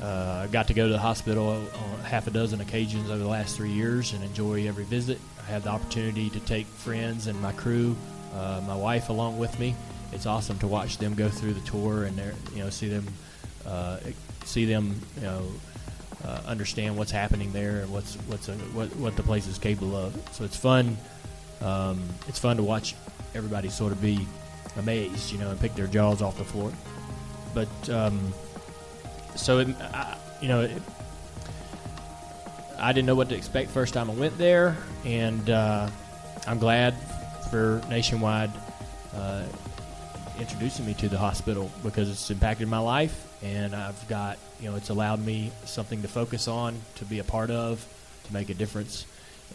Uh, 0.00 0.44
I 0.44 0.46
got 0.48 0.66
to 0.68 0.74
go 0.74 0.86
to 0.86 0.92
the 0.92 0.98
hospital 0.98 1.48
on 1.48 1.98
half 2.04 2.26
a 2.26 2.30
dozen 2.30 2.60
occasions 2.60 3.08
over 3.08 3.18
the 3.18 3.28
last 3.28 3.56
three 3.56 3.70
years 3.70 4.12
and 4.12 4.22
enjoy 4.24 4.66
every 4.66 4.84
visit. 4.84 5.18
I 5.40 5.50
had 5.50 5.62
the 5.62 5.70
opportunity 5.70 6.28
to 6.30 6.40
take 6.40 6.66
friends 6.66 7.28
and 7.28 7.40
my 7.40 7.52
crew, 7.52 7.96
uh, 8.34 8.60
my 8.66 8.76
wife 8.76 9.08
along 9.08 9.38
with 9.38 9.58
me. 9.58 9.74
It's 10.12 10.26
awesome 10.26 10.58
to 10.58 10.66
watch 10.66 10.98
them 10.98 11.14
go 11.14 11.28
through 11.28 11.54
the 11.54 11.60
tour 11.60 12.04
and 12.04 12.16
you 12.54 12.62
know 12.62 12.70
see 12.70 12.88
them 12.88 13.06
uh, 13.64 13.98
see 14.44 14.64
them 14.64 15.00
you 15.16 15.22
know 15.22 15.46
uh, 16.24 16.40
understand 16.46 16.96
what's 16.96 17.10
happening 17.10 17.52
there 17.52 17.80
and 17.80 17.92
what's 17.92 18.14
what's 18.28 18.48
a, 18.48 18.54
what 18.74 18.94
what 18.96 19.16
the 19.16 19.22
place 19.22 19.46
is 19.46 19.58
capable 19.58 19.96
of. 19.96 20.14
So 20.32 20.44
it's 20.44 20.56
fun. 20.56 20.96
Um, 21.60 22.02
it's 22.28 22.38
fun 22.38 22.56
to 22.56 22.62
watch 22.62 22.94
everybody 23.34 23.68
sort 23.68 23.92
of 23.92 24.02
be 24.02 24.26
amazed, 24.76 25.32
you 25.32 25.38
know, 25.38 25.50
and 25.50 25.60
pick 25.60 25.74
their 25.74 25.86
jaws 25.86 26.22
off 26.22 26.38
the 26.38 26.44
floor 26.44 26.72
but 27.54 27.88
um, 27.90 28.32
so 29.34 29.58
it, 29.58 29.68
I, 29.80 30.16
you 30.40 30.48
know, 30.48 30.62
it, 30.62 30.82
I 32.78 32.92
didn't 32.92 33.06
know 33.06 33.14
what 33.14 33.28
to 33.28 33.36
expect 33.36 33.70
first 33.70 33.94
time 33.94 34.10
I 34.10 34.14
went 34.14 34.36
there, 34.38 34.76
and 35.04 35.48
uh, 35.50 35.88
I'm 36.46 36.58
glad 36.58 36.94
for 37.50 37.80
Nationwide 37.88 38.50
uh, 39.14 39.44
introducing 40.38 40.86
me 40.86 40.94
to 40.94 41.08
the 41.08 41.18
hospital 41.18 41.70
because 41.82 42.10
it's 42.10 42.30
impacted 42.30 42.68
my 42.68 42.78
life, 42.78 43.26
and 43.42 43.74
I've 43.74 44.08
got 44.08 44.38
you 44.60 44.70
know 44.70 44.76
it's 44.76 44.90
allowed 44.90 45.24
me 45.24 45.52
something 45.64 46.02
to 46.02 46.08
focus 46.08 46.48
on, 46.48 46.80
to 46.96 47.04
be 47.04 47.18
a 47.18 47.24
part 47.24 47.50
of, 47.50 47.86
to 48.24 48.32
make 48.32 48.50
a 48.50 48.54
difference, 48.54 49.06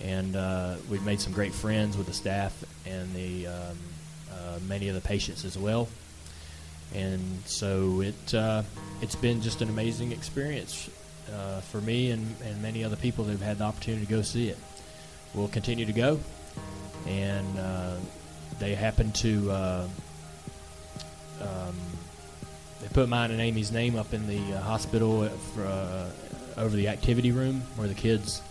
and 0.04 0.36
uh, 0.36 0.76
we've 0.90 1.04
made 1.04 1.20
some 1.20 1.34
great 1.34 1.54
friends 1.54 1.98
with 1.98 2.08
the 2.08 2.13
staff 2.13 2.63
and 2.86 3.13
the 3.13 3.48
um, 3.48 3.78
uh, 4.32 4.60
many 4.68 4.90
of 4.90 4.96
the 4.96 5.02
patients 5.02 5.46
as 5.46 5.58
well 5.58 5.88
and 6.94 7.42
so 7.46 8.02
it 8.02 8.34
uh, 8.34 8.63
it's 9.02 9.16
been 9.16 9.42
just 9.42 9.62
an 9.62 9.70
amazing 9.70 10.12
experience 10.12 10.90
uh, 11.34 11.60
for 11.62 11.82
me 11.82 12.12
and, 12.12 12.36
and 12.44 12.62
many 12.62 12.84
other 12.84 12.96
people 12.96 13.26
that 13.26 13.32
have 13.32 13.42
had 13.42 13.58
the 13.58 13.63
opportunity 13.63 14.06
to 14.06 14.12
go 14.12 14.22
see 14.22 14.50
it. 14.50 14.58
We'll 15.34 15.50
continue 15.50 15.86
to 15.86 15.94
go, 15.94 16.20
and 17.06 17.60
uh, 17.60 17.96
they 18.60 18.76
happen 18.76 19.12
to 19.13 19.52
uh, 19.52 19.88
um, 21.41 21.76
they 22.82 22.88
put 22.89 23.10
mine 23.10 23.32
and 23.32 23.41
Amy's 23.41 23.71
name 23.71 23.95
up 23.95 24.13
in 24.13 24.28
the 24.28 24.56
uh, 24.56 24.62
hospital 24.62 25.28
for, 25.28 25.65
uh, 25.65 26.10
over 26.58 26.76
the 26.76 26.88
activity 26.88 27.32
room 27.32 27.62
where 27.76 27.88
the 27.88 27.93
kids 27.93 28.41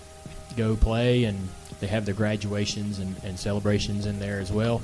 go 0.57 0.77
play, 0.77 1.25
and 1.25 1.39
they 1.81 1.87
have 1.87 2.05
their 2.07 2.15
graduations 2.15 2.99
and, 2.99 3.15
and 3.25 3.39
celebrations 3.39 4.07
in 4.07 4.19
there 4.19 4.41
as 4.41 4.51
well. 4.51 4.83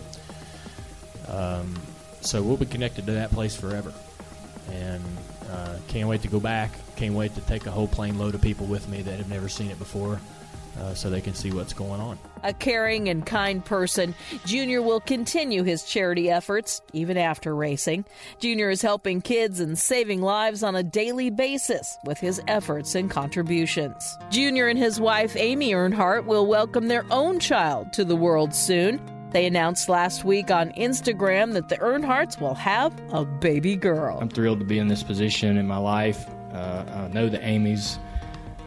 Um, 1.28 1.74
so 2.20 2.42
we'll 2.42 2.56
be 2.56 2.66
connected 2.66 3.06
to 3.06 3.12
that 3.12 3.30
place 3.30 3.56
forever. 3.56 3.92
And 4.70 5.02
uh, 5.50 5.76
can't 5.88 6.08
wait 6.08 6.22
to 6.22 6.28
go 6.28 6.40
back. 6.40 6.72
Can't 6.96 7.14
wait 7.14 7.34
to 7.34 7.40
take 7.42 7.66
a 7.66 7.70
whole 7.70 7.88
plane 7.88 8.18
load 8.18 8.34
of 8.34 8.42
people 8.42 8.66
with 8.66 8.88
me 8.88 9.02
that 9.02 9.18
have 9.18 9.28
never 9.28 9.48
seen 9.48 9.70
it 9.70 9.78
before 9.78 10.20
uh, 10.78 10.94
so 10.94 11.10
they 11.10 11.20
can 11.20 11.34
see 11.34 11.52
what's 11.52 11.72
going 11.72 12.00
on. 12.00 12.18
A 12.44 12.52
caring 12.52 13.08
and 13.08 13.24
kind 13.24 13.64
person, 13.64 14.14
Junior 14.44 14.82
will 14.82 15.00
continue 15.00 15.62
his 15.62 15.84
charity 15.84 16.30
efforts 16.30 16.82
even 16.92 17.16
after 17.16 17.54
racing. 17.54 18.04
Junior 18.40 18.70
is 18.70 18.82
helping 18.82 19.20
kids 19.20 19.60
and 19.60 19.78
saving 19.78 20.22
lives 20.22 20.62
on 20.62 20.74
a 20.74 20.82
daily 20.82 21.30
basis 21.30 21.96
with 22.04 22.18
his 22.18 22.40
efforts 22.48 22.94
and 22.94 23.10
contributions. 23.10 24.18
Junior 24.30 24.68
and 24.68 24.78
his 24.78 25.00
wife, 25.00 25.36
Amy 25.36 25.72
Earnhardt, 25.72 26.24
will 26.24 26.46
welcome 26.46 26.88
their 26.88 27.04
own 27.10 27.38
child 27.38 27.92
to 27.92 28.04
the 28.04 28.16
world 28.16 28.54
soon. 28.54 29.00
They 29.30 29.46
announced 29.46 29.88
last 29.88 30.24
week 30.24 30.50
on 30.50 30.72
Instagram 30.72 31.54
that 31.54 31.70
the 31.70 31.76
Earnhardts 31.76 32.38
will 32.38 32.54
have 32.54 32.92
a 33.12 33.24
baby 33.24 33.76
girl. 33.76 34.18
I'm 34.20 34.28
thrilled 34.28 34.58
to 34.58 34.66
be 34.66 34.78
in 34.78 34.88
this 34.88 35.02
position 35.02 35.56
in 35.56 35.66
my 35.66 35.78
life. 35.78 36.28
Uh, 36.52 36.84
I 36.86 37.08
know 37.08 37.30
that 37.30 37.42
Amy's 37.42 37.98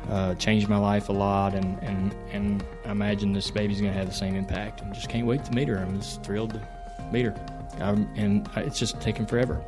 uh, 0.10 0.36
changed 0.36 0.68
my 0.68 0.78
life 0.78 1.10
a 1.10 1.14
lot, 1.14 1.54
and, 1.54 1.82
and, 1.82 2.16
and 2.32 2.64
I 2.86 2.92
imagine 2.92 3.34
this 3.34 3.50
baby's 3.52 3.82
going 3.82 3.94
to 3.94 3.98
have 3.98 4.08
the 4.08 4.14
same 4.14 4.36
impact. 4.36 4.82
And 4.82 4.94
just 4.94 5.10
can't 5.10 5.26
wait 5.26 5.44
to 5.46 5.52
meet 5.52 5.68
her. 5.68 5.78
I'm 5.78 6.00
just 6.00 6.24
thrilled 6.24 6.54
to 6.54 6.62
meet 7.12 7.26
her. 7.26 7.36
I'm, 7.80 8.10
and 8.16 8.50
it's 8.56 8.80
just 8.80 9.02
taken 9.02 9.26
forever. 9.26 9.64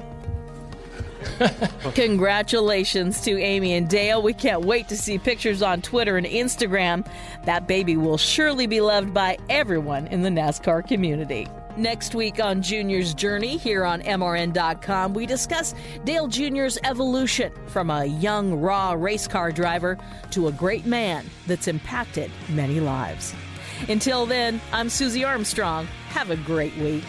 Congratulations 1.93 3.21
to 3.21 3.39
Amy 3.39 3.73
and 3.73 3.89
Dale. 3.89 4.21
We 4.21 4.33
can't 4.33 4.65
wait 4.65 4.87
to 4.89 4.97
see 4.97 5.17
pictures 5.17 5.61
on 5.61 5.81
Twitter 5.81 6.17
and 6.17 6.25
Instagram. 6.25 7.07
That 7.45 7.67
baby 7.67 7.97
will 7.97 8.17
surely 8.17 8.67
be 8.67 8.81
loved 8.81 9.13
by 9.13 9.37
everyone 9.49 10.07
in 10.07 10.21
the 10.21 10.29
NASCAR 10.29 10.87
community. 10.87 11.47
Next 11.77 12.15
week 12.15 12.43
on 12.43 12.63
Junior's 12.63 13.13
Journey 13.13 13.55
here 13.55 13.85
on 13.85 14.01
MRN.com, 14.01 15.13
we 15.13 15.27
discuss 15.27 15.75
Dale 16.05 16.27
Jr.'s 16.27 16.79
evolution 16.83 17.53
from 17.67 17.91
a 17.91 18.05
young, 18.05 18.59
raw 18.59 18.93
race 18.93 19.27
car 19.27 19.51
driver 19.51 19.95
to 20.31 20.47
a 20.47 20.51
great 20.51 20.87
man 20.87 21.29
that's 21.45 21.67
impacted 21.67 22.31
many 22.49 22.79
lives. 22.79 23.35
Until 23.89 24.25
then, 24.25 24.59
I'm 24.73 24.89
Susie 24.89 25.23
Armstrong. 25.23 25.85
Have 26.09 26.31
a 26.31 26.35
great 26.37 26.75
week. 26.77 27.03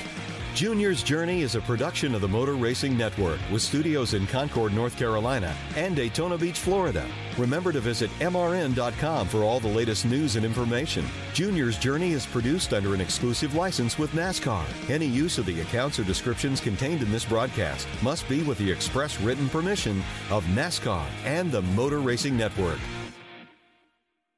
Junior's 0.58 1.04
Journey 1.04 1.42
is 1.42 1.54
a 1.54 1.60
production 1.60 2.16
of 2.16 2.20
the 2.20 2.26
Motor 2.26 2.54
Racing 2.54 2.98
Network 2.98 3.38
with 3.52 3.62
studios 3.62 4.14
in 4.14 4.26
Concord, 4.26 4.72
North 4.72 4.98
Carolina 4.98 5.54
and 5.76 5.94
Daytona 5.94 6.36
Beach, 6.36 6.58
Florida. 6.58 7.06
Remember 7.36 7.70
to 7.70 7.78
visit 7.78 8.10
MRN.com 8.18 9.28
for 9.28 9.44
all 9.44 9.60
the 9.60 9.68
latest 9.68 10.04
news 10.04 10.34
and 10.34 10.44
information. 10.44 11.06
Junior's 11.32 11.78
Journey 11.78 12.10
is 12.10 12.26
produced 12.26 12.74
under 12.74 12.92
an 12.92 13.00
exclusive 13.00 13.54
license 13.54 14.00
with 14.00 14.10
NASCAR. 14.10 14.64
Any 14.90 15.06
use 15.06 15.38
of 15.38 15.46
the 15.46 15.60
accounts 15.60 16.00
or 16.00 16.02
descriptions 16.02 16.60
contained 16.60 17.02
in 17.02 17.12
this 17.12 17.24
broadcast 17.24 17.86
must 18.02 18.28
be 18.28 18.42
with 18.42 18.58
the 18.58 18.68
express 18.68 19.20
written 19.20 19.48
permission 19.48 20.02
of 20.28 20.44
NASCAR 20.46 21.06
and 21.24 21.52
the 21.52 21.62
Motor 21.62 22.00
Racing 22.00 22.36
Network. 22.36 22.80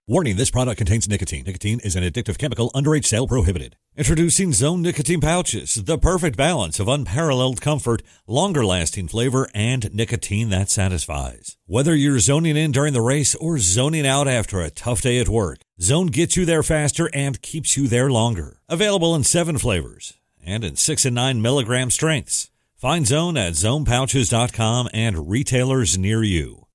Warning 0.07 0.37
this 0.37 0.51
product 0.51 0.77
contains 0.77 1.09
nicotine. 1.09 1.45
Nicotine 1.47 1.81
is 1.81 1.97
an 1.97 2.05
addictive 2.05 2.37
chemical, 2.37 2.71
underage 2.75 3.07
sale 3.07 3.27
prohibited. 3.27 3.77
Introducing 3.97 4.53
Zone 4.53 4.83
Nicotine 4.83 5.21
Pouches, 5.21 5.75
the 5.75 5.99
perfect 5.99 6.37
balance 6.37 6.79
of 6.79 6.87
unparalleled 6.87 7.61
comfort, 7.61 8.03
longer 8.25 8.65
lasting 8.65 9.09
flavor, 9.09 9.49
and 9.53 9.93
nicotine 9.93 10.49
that 10.51 10.71
satisfies. 10.71 11.57
Whether 11.67 11.97
you're 11.97 12.21
zoning 12.21 12.57
in 12.57 12.71
during 12.71 12.93
the 12.93 13.01
race 13.01 13.35
or 13.35 13.59
zoning 13.59 14.07
out 14.07 14.29
after 14.29 14.61
a 14.61 14.71
tough 14.71 15.03
day 15.03 15.19
at 15.19 15.29
work, 15.29 15.59
Zone 15.81 16.07
gets 16.07 16.37
you 16.37 16.45
there 16.45 16.63
faster 16.63 17.11
and 17.13 17.43
keeps 17.43 17.77
you 17.77 17.89
there 17.89 18.09
longer. 18.09 18.61
Available 18.69 19.13
in 19.17 19.25
seven 19.25 19.59
flavors 19.59 20.15
and 20.47 20.63
in 20.63 20.77
six 20.77 21.05
and 21.05 21.17
nine 21.17 21.43
milligram 21.43 21.91
strengths. 21.91 22.49
Find 22.77 23.05
Zone 23.05 23.37
at 23.37 23.55
zonepouches.com 23.55 24.89
and 24.95 25.29
retailers 25.29 25.99
near 25.99 26.23
you. 26.23 26.67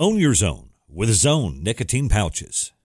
Own 0.00 0.18
your 0.18 0.34
zone 0.34 0.70
with 0.88 1.10
Zone 1.10 1.62
Nicotine 1.62 2.08
Pouches. 2.08 2.72